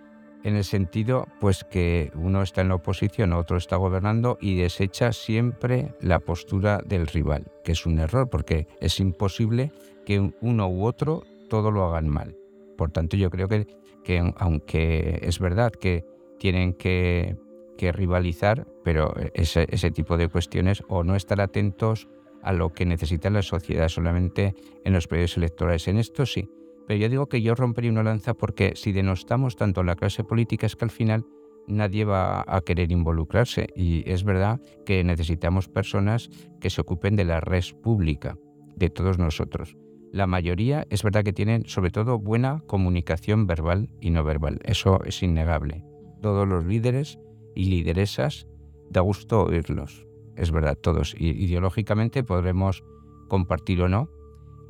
En 0.44 0.56
el 0.56 0.64
sentido, 0.64 1.28
pues 1.40 1.64
que 1.64 2.10
uno 2.14 2.42
está 2.42 2.62
en 2.62 2.68
la 2.68 2.74
oposición, 2.76 3.32
otro 3.32 3.56
está 3.56 3.76
gobernando 3.76 4.38
y 4.40 4.56
desecha 4.56 5.12
siempre 5.12 5.94
la 6.00 6.18
postura 6.18 6.80
del 6.84 7.06
rival, 7.06 7.52
que 7.62 7.72
es 7.72 7.86
un 7.86 8.00
error 8.00 8.28
porque 8.28 8.66
es 8.80 8.98
imposible 8.98 9.70
que 10.04 10.32
uno 10.40 10.68
u 10.68 10.84
otro 10.84 11.22
todo 11.48 11.70
lo 11.70 11.84
hagan 11.84 12.08
mal. 12.08 12.36
Por 12.76 12.90
tanto, 12.90 13.16
yo 13.16 13.30
creo 13.30 13.48
que 13.48 13.66
que 14.02 14.32
aunque 14.36 15.20
es 15.22 15.38
verdad 15.38 15.72
que 15.72 16.04
tienen 16.38 16.74
que, 16.74 17.36
rivalizar, 17.78 18.64
pero 18.84 19.12
ese, 19.34 19.90
tipo 19.90 20.16
de 20.16 20.28
cuestiones 20.28 20.84
o 20.88 21.02
no 21.02 21.16
estar 21.16 21.40
atentos 21.40 22.06
a 22.40 22.52
lo 22.52 22.72
que 22.72 22.86
necesita 22.86 23.28
la 23.28 23.42
sociedad 23.42 23.88
solamente 23.88 24.54
en 24.84 24.92
los 24.92 25.08
periodos 25.08 25.36
electorales. 25.36 25.88
En 25.88 25.98
esto 25.98 26.24
sí. 26.24 26.48
Pero 26.92 27.00
yo 27.00 27.08
digo 27.08 27.26
que 27.26 27.40
yo 27.40 27.54
rompería 27.54 27.90
una 27.90 28.02
lanza 28.02 28.34
porque 28.34 28.72
si 28.76 28.92
denostamos 28.92 29.56
tanto 29.56 29.82
la 29.82 29.96
clase 29.96 30.24
política 30.24 30.66
es 30.66 30.76
que 30.76 30.84
al 30.84 30.90
final 30.90 31.24
nadie 31.66 32.04
va 32.04 32.44
a 32.46 32.60
querer 32.60 32.92
involucrarse. 32.92 33.68
Y 33.74 34.02
es 34.04 34.24
verdad 34.24 34.60
que 34.84 35.02
necesitamos 35.02 35.70
personas 35.70 36.28
que 36.60 36.68
se 36.68 36.82
ocupen 36.82 37.16
de 37.16 37.24
la 37.24 37.40
red 37.40 37.64
pública, 37.82 38.36
de 38.76 38.90
todos 38.90 39.18
nosotros. 39.18 39.74
La 40.12 40.26
mayoría 40.26 40.86
es 40.90 41.02
verdad 41.02 41.24
que 41.24 41.32
tienen 41.32 41.64
sobre 41.64 41.90
todo 41.90 42.18
buena 42.18 42.60
comunicación 42.66 43.46
verbal 43.46 43.88
y 44.02 44.10
no 44.10 44.22
verbal. 44.22 44.60
Eso 44.62 45.02
es 45.06 45.22
innegable. 45.22 45.82
Todos 46.20 46.46
los 46.46 46.66
líderes 46.66 47.18
y 47.54 47.70
lideresas 47.70 48.46
da 48.90 49.00
gusto 49.00 49.44
oírlos. 49.44 50.06
Es 50.36 50.50
verdad, 50.50 50.76
todos. 50.76 51.14
Ideológicamente 51.18 52.22
podremos 52.22 52.84
compartir 53.28 53.80
o 53.80 53.88
no. 53.88 54.10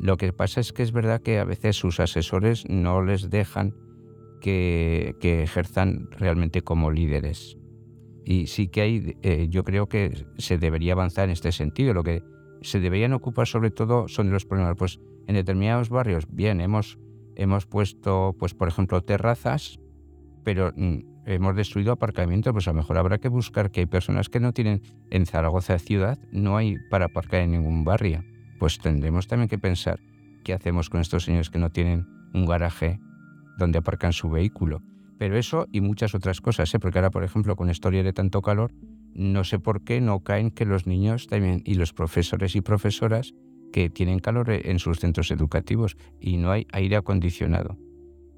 Lo 0.03 0.17
que 0.17 0.33
pasa 0.33 0.61
es 0.61 0.73
que 0.73 0.83
es 0.83 0.91
verdad 0.91 1.23
que 1.23 1.39
a 1.39 1.45
veces 1.45 1.77
sus 1.77 2.01
asesores 2.01 2.69
no 2.69 3.03
les 3.03 3.31
dejan 3.31 3.73
que, 4.41 5.15
ejerzan 5.23 6.09
realmente 6.11 6.63
como 6.63 6.91
líderes. 6.91 7.57
Y 8.25 8.49
sí 8.49 8.67
que 8.67 8.81
hay, 8.81 9.17
eh, 9.23 9.47
yo 9.49 9.63
creo 9.63 9.89
que 9.89 10.27
se 10.39 10.59
debería 10.59 10.95
avanzar 10.95 11.27
en 11.27 11.31
este 11.31 11.53
sentido. 11.53 11.95
Lo 11.95 12.03
que 12.03 12.25
se 12.63 12.81
deberían 12.81 13.13
ocupar 13.13 13.47
sobre 13.47 13.71
todo 13.71 14.09
son 14.09 14.33
los 14.33 14.45
problemas. 14.45 14.75
Pues 14.77 14.99
en 15.29 15.37
determinados 15.37 15.89
barrios, 15.89 16.27
bien, 16.29 16.61
hemos, 16.61 16.99
hemos 17.37 17.67
puesto, 17.67 18.35
pues 18.41 18.55
por 18.55 18.67
ejemplo, 18.67 19.03
terrazas, 19.03 19.79
pero 20.43 20.73
mm, 20.75 20.99
hemos 21.27 21.55
destruido 21.55 21.93
aparcamientos, 21.93 22.53
pues 22.53 22.67
a 22.67 22.73
lo 22.73 22.79
mejor 22.79 22.99
habrá 22.99 23.19
que 23.19 23.29
buscar 23.29 23.71
que 23.71 23.79
hay 23.79 23.87
personas 23.87 24.29
que 24.29 24.41
no 24.41 24.53
tienen 24.53 24.83
en 25.11 25.27
Zaragoza 25.27 25.79
ciudad, 25.79 26.19
no 26.33 26.57
hay 26.57 26.75
para 26.91 27.05
aparcar 27.05 27.43
en 27.43 27.53
ningún 27.53 27.85
barrio. 27.85 28.25
Pues 28.63 28.79
tendremos 28.79 29.27
también 29.27 29.49
que 29.49 29.59
pensar 29.59 29.99
qué 30.45 30.53
hacemos 30.53 30.89
con 30.89 31.01
estos 31.01 31.25
señores 31.25 31.51
que 31.51 31.59
no 31.59 31.73
tienen 31.73 32.07
un 32.33 32.47
garaje 32.47 33.01
donde 33.59 33.79
aparcan 33.79 34.13
su 34.13 34.31
vehículo. 34.31 34.83
Pero 35.19 35.37
eso 35.37 35.67
y 35.73 35.81
muchas 35.81 36.15
otras 36.15 36.41
cosas, 36.41 36.73
¿eh? 36.73 36.79
porque 36.79 37.01
ahora, 37.01 37.11
por 37.11 37.25
ejemplo, 37.25 37.57
con 37.57 37.71
historia 37.71 38.05
de 38.05 38.13
tanto 38.13 38.41
calor, 38.41 38.71
no 39.15 39.43
sé 39.43 39.59
por 39.59 39.83
qué 39.83 40.01
no 40.01 40.21
caen 40.21 40.53
que 40.53 40.65
los 40.65 40.87
niños 40.87 41.27
también 41.27 41.63
y 41.65 41.75
los 41.75 41.93
profesores 41.93 42.55
y 42.55 42.61
profesoras 42.61 43.35
que 43.73 43.91
tienen 43.91 44.21
calor 44.21 44.49
en 44.49 44.79
sus 44.79 45.01
centros 45.01 45.33
educativos 45.33 45.97
y 46.21 46.37
no 46.37 46.53
hay 46.53 46.69
aire 46.71 46.95
acondicionado. 46.95 47.77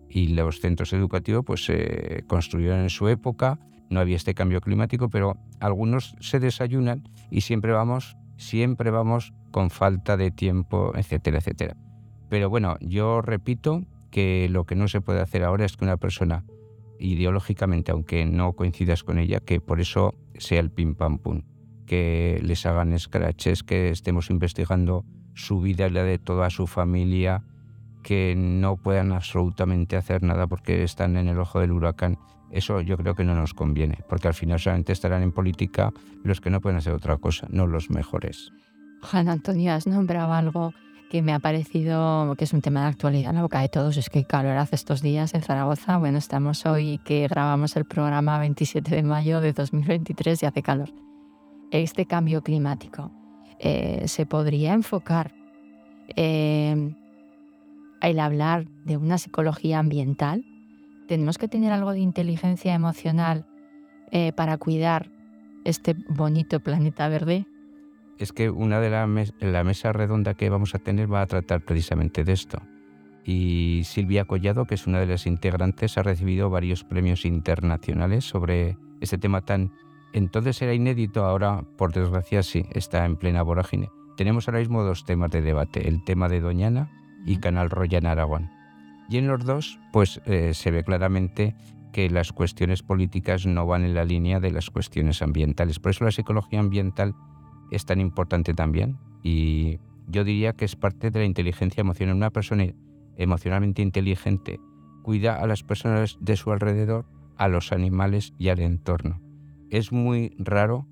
Y 0.08 0.28
los 0.28 0.58
centros 0.58 0.94
educativos 0.94 1.44
pues 1.44 1.66
se 1.66 2.24
construyeron 2.28 2.80
en 2.80 2.88
su 2.88 3.08
época, 3.08 3.58
no 3.90 4.00
había 4.00 4.16
este 4.16 4.32
cambio 4.32 4.62
climático, 4.62 5.10
pero 5.10 5.36
algunos 5.60 6.16
se 6.20 6.40
desayunan 6.40 7.06
y 7.30 7.42
siempre 7.42 7.72
vamos, 7.72 8.16
siempre 8.38 8.90
vamos 8.90 9.34
con 9.54 9.70
falta 9.70 10.16
de 10.16 10.32
tiempo, 10.32 10.90
etcétera, 10.96 11.38
etcétera. 11.38 11.76
Pero 12.28 12.50
bueno, 12.50 12.76
yo 12.80 13.22
repito 13.22 13.84
que 14.10 14.48
lo 14.50 14.64
que 14.64 14.74
no 14.74 14.88
se 14.88 15.00
puede 15.00 15.20
hacer 15.20 15.44
ahora 15.44 15.64
es 15.64 15.76
que 15.76 15.84
una 15.84 15.96
persona 15.96 16.44
ideológicamente, 16.98 17.92
aunque 17.92 18.26
no 18.26 18.54
coincidas 18.54 19.04
con 19.04 19.16
ella, 19.16 19.38
que 19.38 19.60
por 19.60 19.80
eso 19.80 20.16
sea 20.38 20.58
el 20.58 20.72
pim 20.72 20.96
pam 20.96 21.18
pum, 21.18 21.42
que 21.86 22.40
les 22.42 22.66
hagan 22.66 22.98
scratches, 22.98 23.62
que 23.62 23.90
estemos 23.90 24.28
investigando 24.28 25.04
su 25.34 25.60
vida 25.60 25.86
y 25.86 25.90
la 25.90 26.02
de 26.02 26.18
toda 26.18 26.50
su 26.50 26.66
familia, 26.66 27.44
que 28.02 28.34
no 28.36 28.76
puedan 28.76 29.12
absolutamente 29.12 29.94
hacer 29.94 30.24
nada 30.24 30.48
porque 30.48 30.82
están 30.82 31.16
en 31.16 31.28
el 31.28 31.38
ojo 31.38 31.60
del 31.60 31.70
huracán. 31.70 32.18
Eso 32.50 32.80
yo 32.80 32.96
creo 32.96 33.14
que 33.14 33.22
no 33.22 33.36
nos 33.36 33.54
conviene, 33.54 33.98
porque 34.08 34.26
al 34.26 34.34
final 34.34 34.58
solamente 34.58 34.92
estarán 34.92 35.22
en 35.22 35.30
política 35.30 35.92
los 36.24 36.40
que 36.40 36.50
no 36.50 36.60
pueden 36.60 36.78
hacer 36.78 36.92
otra 36.92 37.18
cosa, 37.18 37.46
no 37.50 37.68
los 37.68 37.88
mejores. 37.88 38.50
Juan 39.04 39.28
Antonio, 39.28 39.72
has 39.72 39.86
nombrado 39.86 40.32
algo 40.32 40.72
que 41.10 41.22
me 41.22 41.32
ha 41.32 41.38
parecido 41.38 42.34
que 42.36 42.44
es 42.44 42.52
un 42.52 42.60
tema 42.60 42.82
de 42.82 42.86
actualidad 42.88 43.30
en 43.30 43.36
la 43.36 43.42
boca 43.42 43.60
de 43.60 43.68
todos. 43.68 43.96
Es 43.96 44.10
que 44.10 44.24
calor 44.24 44.56
hace 44.56 44.74
estos 44.74 45.02
días 45.02 45.34
en 45.34 45.42
Zaragoza. 45.42 45.98
Bueno, 45.98 46.18
estamos 46.18 46.66
hoy 46.66 46.98
que 47.04 47.28
grabamos 47.28 47.76
el 47.76 47.84
programa 47.84 48.38
27 48.38 48.94
de 48.94 49.02
mayo 49.02 49.40
de 49.40 49.52
2023 49.52 50.42
y 50.42 50.46
hace 50.46 50.62
calor. 50.62 50.90
Este 51.70 52.06
cambio 52.06 52.42
climático 52.42 53.12
eh, 53.58 54.04
se 54.06 54.26
podría 54.26 54.72
enfocar 54.72 55.34
eh, 56.16 56.94
el 58.00 58.18
hablar 58.18 58.66
de 58.84 58.96
una 58.96 59.18
psicología 59.18 59.78
ambiental. 59.78 60.44
Tenemos 61.06 61.38
que 61.38 61.48
tener 61.48 61.72
algo 61.72 61.92
de 61.92 62.00
inteligencia 62.00 62.74
emocional 62.74 63.46
eh, 64.10 64.32
para 64.32 64.56
cuidar 64.56 65.10
este 65.64 65.94
bonito 66.08 66.60
planeta 66.60 67.08
verde 67.08 67.46
es 68.18 68.32
que 68.32 68.50
una 68.50 68.80
de 68.80 68.90
las 68.90 69.34
la 69.40 69.64
mesa 69.64 69.92
redonda 69.92 70.34
que 70.34 70.50
vamos 70.50 70.74
a 70.74 70.78
tener 70.78 71.12
va 71.12 71.22
a 71.22 71.26
tratar 71.26 71.62
precisamente 71.62 72.24
de 72.24 72.32
esto. 72.32 72.62
Y 73.24 73.82
Silvia 73.84 74.26
Collado, 74.26 74.66
que 74.66 74.74
es 74.74 74.86
una 74.86 75.00
de 75.00 75.06
las 75.06 75.26
integrantes, 75.26 75.96
ha 75.96 76.02
recibido 76.02 76.50
varios 76.50 76.84
premios 76.84 77.24
internacionales 77.24 78.24
sobre 78.24 78.76
este 79.00 79.18
tema 79.18 79.40
tan... 79.40 79.72
Entonces 80.12 80.60
era 80.62 80.74
inédito, 80.74 81.24
ahora 81.24 81.64
por 81.76 81.92
desgracia 81.92 82.42
sí, 82.42 82.66
está 82.72 83.04
en 83.04 83.16
plena 83.16 83.42
vorágine. 83.42 83.88
Tenemos 84.16 84.46
ahora 84.46 84.60
mismo 84.60 84.82
dos 84.82 85.04
temas 85.04 85.30
de 85.30 85.40
debate, 85.40 85.88
el 85.88 86.04
tema 86.04 86.28
de 86.28 86.40
Doñana 86.40 86.90
y 87.26 87.38
Canal 87.38 87.70
Royal 87.70 88.06
Aragón. 88.06 88.50
Y 89.08 89.16
en 89.18 89.26
los 89.26 89.44
dos, 89.44 89.80
pues 89.92 90.20
eh, 90.26 90.54
se 90.54 90.70
ve 90.70 90.84
claramente 90.84 91.56
que 91.92 92.10
las 92.10 92.32
cuestiones 92.32 92.82
políticas 92.82 93.46
no 93.46 93.66
van 93.66 93.84
en 93.84 93.94
la 93.94 94.04
línea 94.04 94.40
de 94.40 94.50
las 94.50 94.70
cuestiones 94.70 95.22
ambientales. 95.22 95.78
Por 95.78 95.90
eso 95.90 96.04
la 96.04 96.10
psicología 96.10 96.60
ambiental 96.60 97.14
es 97.70 97.84
tan 97.84 98.00
importante 98.00 98.54
también 98.54 98.98
y 99.22 99.78
yo 100.08 100.24
diría 100.24 100.52
que 100.52 100.64
es 100.64 100.76
parte 100.76 101.10
de 101.10 101.20
la 101.20 101.24
inteligencia 101.24 101.80
emocional. 101.80 102.16
Una 102.16 102.30
persona 102.30 102.66
emocionalmente 103.16 103.82
inteligente 103.82 104.60
cuida 105.02 105.36
a 105.36 105.46
las 105.46 105.62
personas 105.62 106.18
de 106.20 106.36
su 106.36 106.52
alrededor, 106.52 107.06
a 107.36 107.48
los 107.48 107.72
animales 107.72 108.32
y 108.38 108.48
al 108.48 108.60
entorno. 108.60 109.20
Es 109.70 109.92
muy 109.92 110.34
raro 110.38 110.86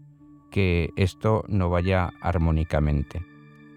que 0.51 0.91
esto 0.97 1.45
no 1.49 1.71
vaya 1.71 2.13
armónicamente. 2.21 3.23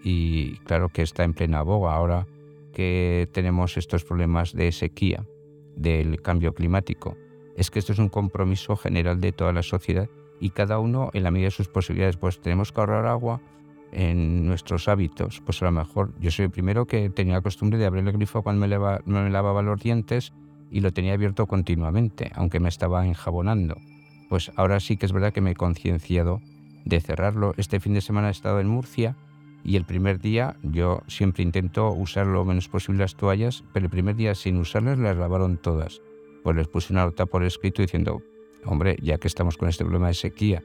Y 0.02 0.58
claro 0.58 0.88
que 0.88 1.02
está 1.02 1.24
en 1.24 1.34
plena 1.34 1.62
boga 1.62 1.94
ahora 1.94 2.26
que 2.72 3.28
tenemos 3.32 3.76
estos 3.76 4.04
problemas 4.04 4.52
de 4.52 4.70
sequía, 4.72 5.26
del 5.74 6.20
cambio 6.22 6.54
climático. 6.54 7.16
Es 7.56 7.70
que 7.70 7.78
esto 7.78 7.92
es 7.92 7.98
un 7.98 8.10
compromiso 8.10 8.76
general 8.76 9.20
de 9.20 9.32
toda 9.32 9.52
la 9.52 9.62
sociedad 9.62 10.08
y 10.40 10.50
cada 10.50 10.78
uno 10.78 11.10
en 11.14 11.22
la 11.22 11.30
medida 11.30 11.46
de 11.46 11.52
sus 11.52 11.68
posibilidades. 11.68 12.16
Pues 12.16 12.40
tenemos 12.40 12.72
que 12.72 12.80
ahorrar 12.80 13.06
agua 13.06 13.40
en 13.92 14.46
nuestros 14.46 14.88
hábitos. 14.88 15.40
Pues 15.44 15.62
a 15.62 15.66
lo 15.66 15.72
mejor 15.72 16.12
yo 16.20 16.30
soy 16.30 16.46
el 16.46 16.50
primero 16.50 16.86
que 16.86 17.10
tenía 17.10 17.34
la 17.34 17.40
costumbre 17.40 17.78
de 17.78 17.86
abrir 17.86 18.06
el 18.06 18.12
grifo 18.12 18.42
cuando 18.42 18.66
me, 18.66 18.78
me 19.04 19.30
lavaba 19.30 19.62
los 19.62 19.80
dientes 19.80 20.32
y 20.70 20.80
lo 20.80 20.92
tenía 20.92 21.14
abierto 21.14 21.46
continuamente, 21.46 22.30
aunque 22.34 22.60
me 22.60 22.68
estaba 22.68 23.06
enjabonando. 23.06 23.76
Pues 24.28 24.50
ahora 24.56 24.80
sí 24.80 24.96
que 24.96 25.06
es 25.06 25.12
verdad 25.12 25.32
que 25.32 25.40
me 25.40 25.52
he 25.52 25.54
concienciado 25.54 26.40
de 26.84 27.00
cerrarlo. 27.00 27.54
Este 27.56 27.80
fin 27.80 27.94
de 27.94 28.00
semana 28.00 28.28
he 28.28 28.32
estado 28.32 28.60
en 28.60 28.68
Murcia 28.68 29.16
y 29.64 29.76
el 29.76 29.84
primer 29.84 30.20
día 30.20 30.56
yo 30.62 31.02
siempre 31.06 31.42
intento 31.42 31.90
usar 31.92 32.26
lo 32.26 32.44
menos 32.44 32.68
posible 32.68 33.00
las 33.00 33.16
toallas, 33.16 33.64
pero 33.72 33.86
el 33.86 33.90
primer 33.90 34.16
día 34.16 34.34
sin 34.34 34.56
usarlas 34.58 34.98
las 34.98 35.16
lavaron 35.16 35.58
todas. 35.58 36.00
Pues 36.42 36.56
les 36.56 36.68
puse 36.68 36.92
una 36.92 37.04
nota 37.04 37.26
por 37.26 37.44
escrito 37.44 37.82
diciendo, 37.82 38.22
hombre, 38.66 38.96
ya 39.02 39.18
que 39.18 39.28
estamos 39.28 39.56
con 39.56 39.68
este 39.68 39.84
problema 39.84 40.08
de 40.08 40.14
sequía 40.14 40.62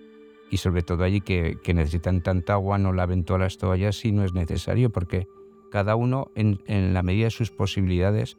y 0.50 0.58
sobre 0.58 0.82
todo 0.82 1.04
allí 1.04 1.22
que, 1.22 1.58
necesitan 1.74 2.22
tanta 2.22 2.54
agua, 2.54 2.78
no 2.78 2.92
laven 2.92 3.24
todas 3.24 3.42
las 3.42 3.58
toallas 3.58 3.96
si 3.96 4.12
no 4.12 4.26
es 4.26 4.34
necesario, 4.34 4.90
porque 4.90 5.28
cada 5.72 5.96
uno 5.96 6.30
en, 6.36 6.60
la 6.94 7.04
medida 7.04 7.26
de 7.26 7.32
sus 7.32 7.52
posibilidades, 7.52 8.38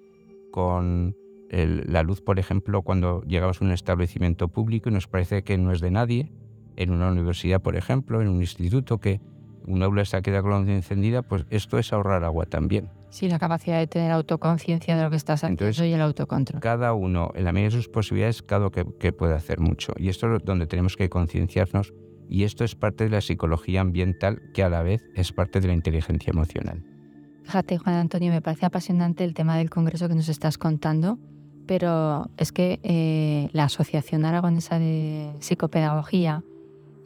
con 0.50 1.16
la 1.50 2.02
luz, 2.02 2.20
por 2.20 2.38
ejemplo, 2.38 2.82
cuando 2.82 3.22
llegamos 3.22 3.60
a 3.60 3.64
un 3.64 3.72
establecimiento 3.72 4.48
público 4.48 4.90
y 4.90 4.92
nos 4.92 5.06
parece 5.06 5.42
que 5.42 5.56
no 5.56 5.72
es 5.72 5.80
de 5.80 5.90
nadie, 5.90 6.32
en 6.76 6.90
una 6.90 7.10
universidad, 7.10 7.62
por 7.62 7.76
ejemplo, 7.76 8.20
en 8.20 8.28
un 8.28 8.40
instituto, 8.40 8.98
que 8.98 9.20
un 9.66 9.82
aula 9.82 10.02
está 10.02 10.22
queda 10.22 10.42
con 10.42 10.66
la 10.66 10.72
encendida, 10.72 11.22
pues 11.22 11.44
esto 11.50 11.78
es 11.78 11.92
ahorrar 11.92 12.24
agua 12.24 12.46
también. 12.46 12.88
Sí, 13.10 13.28
la 13.28 13.38
capacidad 13.38 13.78
de 13.78 13.86
tener 13.86 14.10
autoconciencia 14.10 14.96
de 14.96 15.02
lo 15.02 15.10
que 15.10 15.16
estás 15.16 15.44
haciendo 15.44 15.84
y 15.84 15.92
el 15.92 16.00
autocontrol. 16.00 16.60
Cada 16.60 16.94
uno, 16.94 17.30
en 17.34 17.44
la 17.44 17.52
medida 17.52 17.68
de 17.68 17.76
sus 17.76 17.88
posibilidades, 17.88 18.42
cada 18.42 18.68
uno 18.68 18.70
que, 18.70 19.12
puede 19.12 19.34
hacer 19.34 19.60
mucho. 19.60 19.92
Y 19.98 20.08
esto 20.08 20.34
es 20.34 20.42
donde 20.44 20.66
tenemos 20.66 20.96
que 20.96 21.10
concienciarnos. 21.10 21.92
Y 22.28 22.44
esto 22.44 22.64
es 22.64 22.74
parte 22.74 23.04
de 23.04 23.10
la 23.10 23.20
psicología 23.20 23.82
ambiental, 23.82 24.40
que 24.54 24.62
a 24.62 24.70
la 24.70 24.82
vez 24.82 25.02
es 25.14 25.32
parte 25.32 25.60
de 25.60 25.68
la 25.68 25.74
inteligencia 25.74 26.30
emocional. 26.30 26.82
Fíjate, 27.42 27.76
Juan 27.76 27.96
Antonio, 27.96 28.32
me 28.32 28.40
parece 28.40 28.64
apasionante 28.64 29.24
el 29.24 29.34
tema 29.34 29.58
del 29.58 29.68
congreso 29.68 30.08
que 30.08 30.14
nos 30.14 30.30
estás 30.30 30.56
contando, 30.56 31.18
pero 31.66 32.30
es 32.38 32.52
que 32.52 32.80
eh, 32.82 33.50
la 33.52 33.64
Asociación 33.64 34.24
Aragonesa 34.24 34.78
de 34.78 35.32
Psicopedagogía 35.40 36.42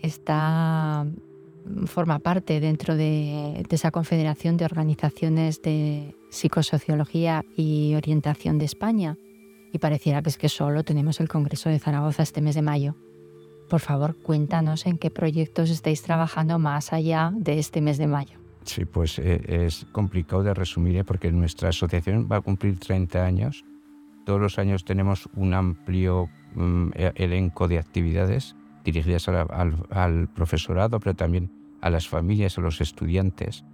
está 0.00 1.06
forma 1.86 2.18
parte 2.18 2.60
dentro 2.60 2.96
de, 2.96 3.64
esa 3.70 3.90
confederación 3.90 4.56
de 4.56 4.64
organizaciones 4.64 5.62
de 5.62 6.14
psicosociología 6.30 7.44
y 7.56 7.94
orientación 7.94 8.58
de 8.58 8.64
España. 8.64 9.16
Y 9.72 9.78
pareciera 9.78 10.22
que 10.22 10.30
es 10.30 10.38
que 10.38 10.48
solo 10.48 10.84
tenemos 10.84 11.20
el 11.20 11.28
Congreso 11.28 11.68
de 11.68 11.78
Zaragoza 11.78 12.22
este 12.22 12.40
mes 12.40 12.54
de 12.54 12.62
mayo. 12.62 12.96
Por 13.68 13.80
favor, 13.80 14.16
cuéntanos 14.16 14.86
en 14.86 14.96
qué 14.96 15.10
proyectos 15.10 15.70
estáis 15.70 16.02
trabajando 16.02 16.58
más 16.58 16.92
allá 16.92 17.32
de 17.36 17.58
este 17.58 17.80
mes 17.80 17.98
de 17.98 18.06
mayo. 18.06 18.38
Sí, 18.64 18.84
pues 18.84 19.18
eh, 19.18 19.66
es 19.66 19.86
complicado 19.92 20.42
de 20.42 20.54
resumir 20.54 20.96
¿eh? 20.96 21.04
porque 21.04 21.30
nuestra 21.30 21.68
asociación 21.68 22.28
va 22.30 22.36
a 22.36 22.40
cumplir 22.40 22.78
30 22.78 23.24
años. 23.24 23.64
Todos 24.24 24.40
los 24.40 24.58
años 24.58 24.84
tenemos 24.84 25.28
un 25.34 25.54
amplio 25.54 26.28
mm, 26.54 26.90
e-, 26.94 27.12
elenco 27.16 27.68
de 27.68 27.78
actividades 27.78 28.55
dirigidas 28.92 29.28
al, 29.28 30.28
profesorado, 30.34 31.00
pero 31.00 31.14
también 31.14 31.50
a 31.82 31.90
las 31.90 32.08
familias, 32.08 32.56
a 32.56 32.60
los 32.60 32.80
estudiantes. 32.80 33.64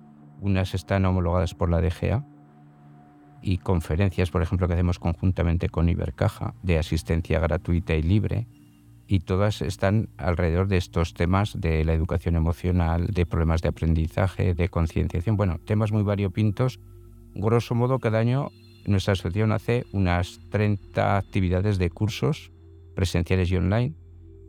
Unas 0.41 0.75
están 0.75 1.05
homologadas 1.05 1.55
por 1.55 1.71
la 1.71 1.81
DGA 1.81 2.27
y 3.43 3.59
conferencias, 3.59 4.31
por 4.31 4.43
ejemplo, 4.43 4.67
que 4.67 4.75
hacemos 4.75 4.99
conjuntamente 4.99 5.69
con 5.69 5.89
Ibercaja 5.89 6.55
de 6.63 6.79
asistencia 6.79 7.39
gratuita 7.39 7.95
y 7.95 8.03
libre 8.03 8.47
y 9.07 9.21
todas 9.21 9.61
están 9.61 10.09
alrededor 10.17 10.69
de 10.69 10.79
estos 10.79 11.13
temas 11.13 11.61
de 11.61 11.85
la 11.85 11.93
educación 11.93 12.35
emocional, 12.35 13.09
de 13.09 13.27
problemas 13.27 13.61
de 13.61 13.69
aprendizaje, 13.69 14.55
de 14.55 14.69
concienciación, 14.69 15.37
bueno, 15.37 15.59
temas 15.59 15.93
muy 15.93 16.03
variopintos. 16.03 16.81
Grosso 17.35 17.75
modo, 17.75 17.99
cada 17.99 18.21
año 18.21 18.51
nuestra 18.87 19.13
asociación 19.13 19.53
hace 19.53 19.85
unas 19.93 20.41
30 20.51 21.19
actividades 21.19 21.79
de 21.79 21.91
cursos 21.91 22.53
presenciales 22.95 23.51
y 23.51 23.57
online, 23.57 23.95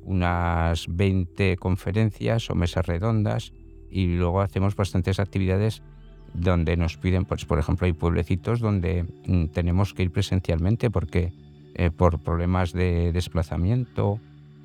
unas 0.05 0.85
20 0.89 1.57
conferencias 1.57 2.49
o 2.49 2.55
mesas 2.55 2.85
redondas 2.85 3.53
y 3.89 4.07
luego 4.07 4.41
hacemos 4.41 4.75
bastantes 4.75 5.19
actividades 5.19 5.81
donde 6.33 6.75
nos 6.77 6.97
piden, 6.97 7.25
pues 7.25 7.45
por 7.45 7.59
ejemplo, 7.59 7.85
hay 7.85 7.93
pueblecitos 7.93 8.59
donde 8.59 9.05
mm, 9.25 9.47
tenemos 9.47 9.93
que 9.93 10.03
ir 10.03 10.11
presencialmente 10.11 10.89
porque 10.89 11.31
eh, 11.75 11.91
por 11.91 12.19
problemas 12.19 12.73
de 12.73 13.11
desplazamiento 13.11 14.19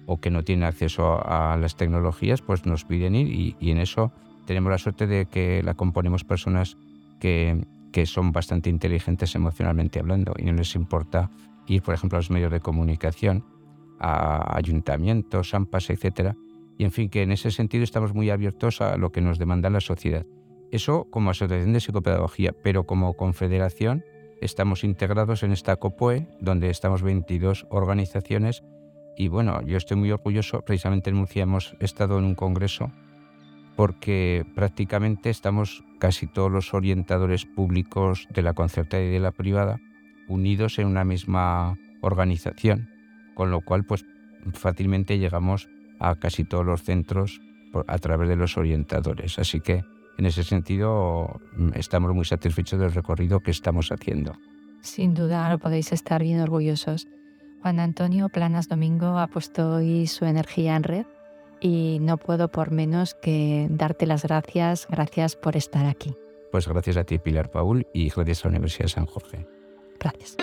o 0.06 0.20
que 0.20 0.30
no 0.30 0.42
tienen 0.42 0.64
acceso 0.64 1.20
a, 1.22 1.56
las 1.58 1.76
tecnologías, 1.76 2.40
pues 2.40 2.64
nos 2.64 2.84
piden 2.84 3.14
ir 3.14 3.56
y, 3.60 3.70
en 3.70 3.78
eso 3.78 4.12
tenemos 4.46 4.70
la 4.70 4.78
suerte 4.78 5.06
de 5.06 5.26
que 5.26 5.62
la 5.62 5.74
componemos 5.74 6.24
personas 6.24 6.78
que, 7.20 7.66
que 7.92 8.06
son 8.06 8.32
bastante 8.32 8.70
inteligentes 8.70 9.34
emocionalmente 9.34 9.98
hablando 9.98 10.32
y 10.38 10.44
no 10.44 10.54
les 10.54 10.74
importa 10.74 11.30
ir, 11.66 11.82
por 11.82 11.94
ejemplo, 11.94 12.16
a 12.16 12.20
los 12.20 12.30
medios 12.30 12.50
de 12.50 12.60
comunicación, 12.60 13.44
a 13.98 14.56
ayuntamientos, 14.56 15.54
AMPAS, 15.54 15.90
etcétera. 15.90 16.36
Y 16.76 16.84
en 16.84 16.92
fin, 16.92 17.08
que 17.10 17.22
en 17.22 17.32
ese 17.32 17.50
sentido 17.50 17.84
estamos 17.84 18.14
muy 18.14 18.30
abiertos 18.30 18.80
a 18.80 18.96
lo 18.96 19.10
que 19.10 19.20
nos 19.20 19.38
demanda 19.38 19.70
la 19.70 19.80
sociedad. 19.80 20.26
Eso 20.70 21.06
como 21.10 21.30
asociación 21.30 21.72
de 21.72 21.80
psicopedagogía, 21.80 22.52
pero 22.62 22.84
como 22.86 23.14
confederación 23.14 24.04
estamos 24.40 24.84
integrados 24.84 25.42
en 25.42 25.52
esta 25.52 25.76
COPOE, 25.76 26.28
donde 26.40 26.70
estamos 26.70 27.02
22 27.02 27.66
organizaciones 27.70 28.62
y 29.20 29.26
bueno, 29.26 29.60
yo 29.62 29.76
estoy 29.76 29.96
muy 29.96 30.12
orgulloso, 30.12 30.62
precisamente 30.62 31.10
en 31.10 31.16
Murcia 31.16 31.42
hemos 31.42 31.74
estado 31.80 32.18
en 32.18 32.24
un 32.24 32.36
congreso 32.36 32.92
porque 33.74 34.46
prácticamente 34.54 35.28
estamos 35.28 35.82
casi 35.98 36.28
todos 36.28 36.52
los 36.52 36.72
orientadores 36.72 37.44
públicos 37.44 38.28
de 38.30 38.42
la 38.42 38.54
concertada 38.54 39.02
y 39.02 39.10
de 39.10 39.18
la 39.18 39.32
privada 39.32 39.80
unidos 40.28 40.78
en 40.78 40.86
una 40.86 41.04
misma 41.04 41.76
organización, 42.00 42.90
con 43.38 43.52
lo 43.52 43.60
cual 43.60 43.84
pues 43.84 44.04
fácilmente 44.52 45.16
llegamos 45.16 45.68
a 46.00 46.16
casi 46.16 46.42
todos 46.42 46.66
los 46.66 46.82
centros 46.82 47.40
a 47.86 47.98
través 47.98 48.28
de 48.28 48.34
los 48.34 48.56
orientadores. 48.56 49.38
Así 49.38 49.60
que 49.60 49.84
en 50.18 50.26
ese 50.26 50.42
sentido 50.42 51.40
estamos 51.74 52.12
muy 52.12 52.24
satisfechos 52.24 52.80
del 52.80 52.92
recorrido 52.92 53.38
que 53.38 53.52
estamos 53.52 53.92
haciendo. 53.92 54.32
Sin 54.80 55.14
duda, 55.14 55.48
lo 55.50 55.60
podéis 55.60 55.92
estar 55.92 56.20
bien 56.20 56.40
orgullosos. 56.40 57.06
Juan 57.62 57.78
Antonio 57.78 58.28
Planas 58.28 58.68
Domingo 58.68 59.20
ha 59.20 59.28
puesto 59.28 59.74
hoy 59.74 60.08
su 60.08 60.24
energía 60.24 60.74
en 60.74 60.82
red 60.82 61.06
y 61.60 61.98
no 62.00 62.16
puedo 62.16 62.48
por 62.48 62.72
menos 62.72 63.14
que 63.14 63.68
darte 63.70 64.06
las 64.06 64.24
gracias. 64.24 64.88
Gracias 64.90 65.36
por 65.36 65.56
estar 65.56 65.86
aquí. 65.86 66.12
Pues 66.50 66.66
gracias 66.66 66.96
a 66.96 67.04
ti, 67.04 67.20
Pilar 67.20 67.52
Paul, 67.52 67.86
y 67.94 68.08
gracias 68.08 68.44
a 68.44 68.48
la 68.48 68.54
Universidad 68.54 68.86
de 68.86 68.88
San 68.88 69.06
Jorge. 69.06 69.46
Gracias. 70.00 70.36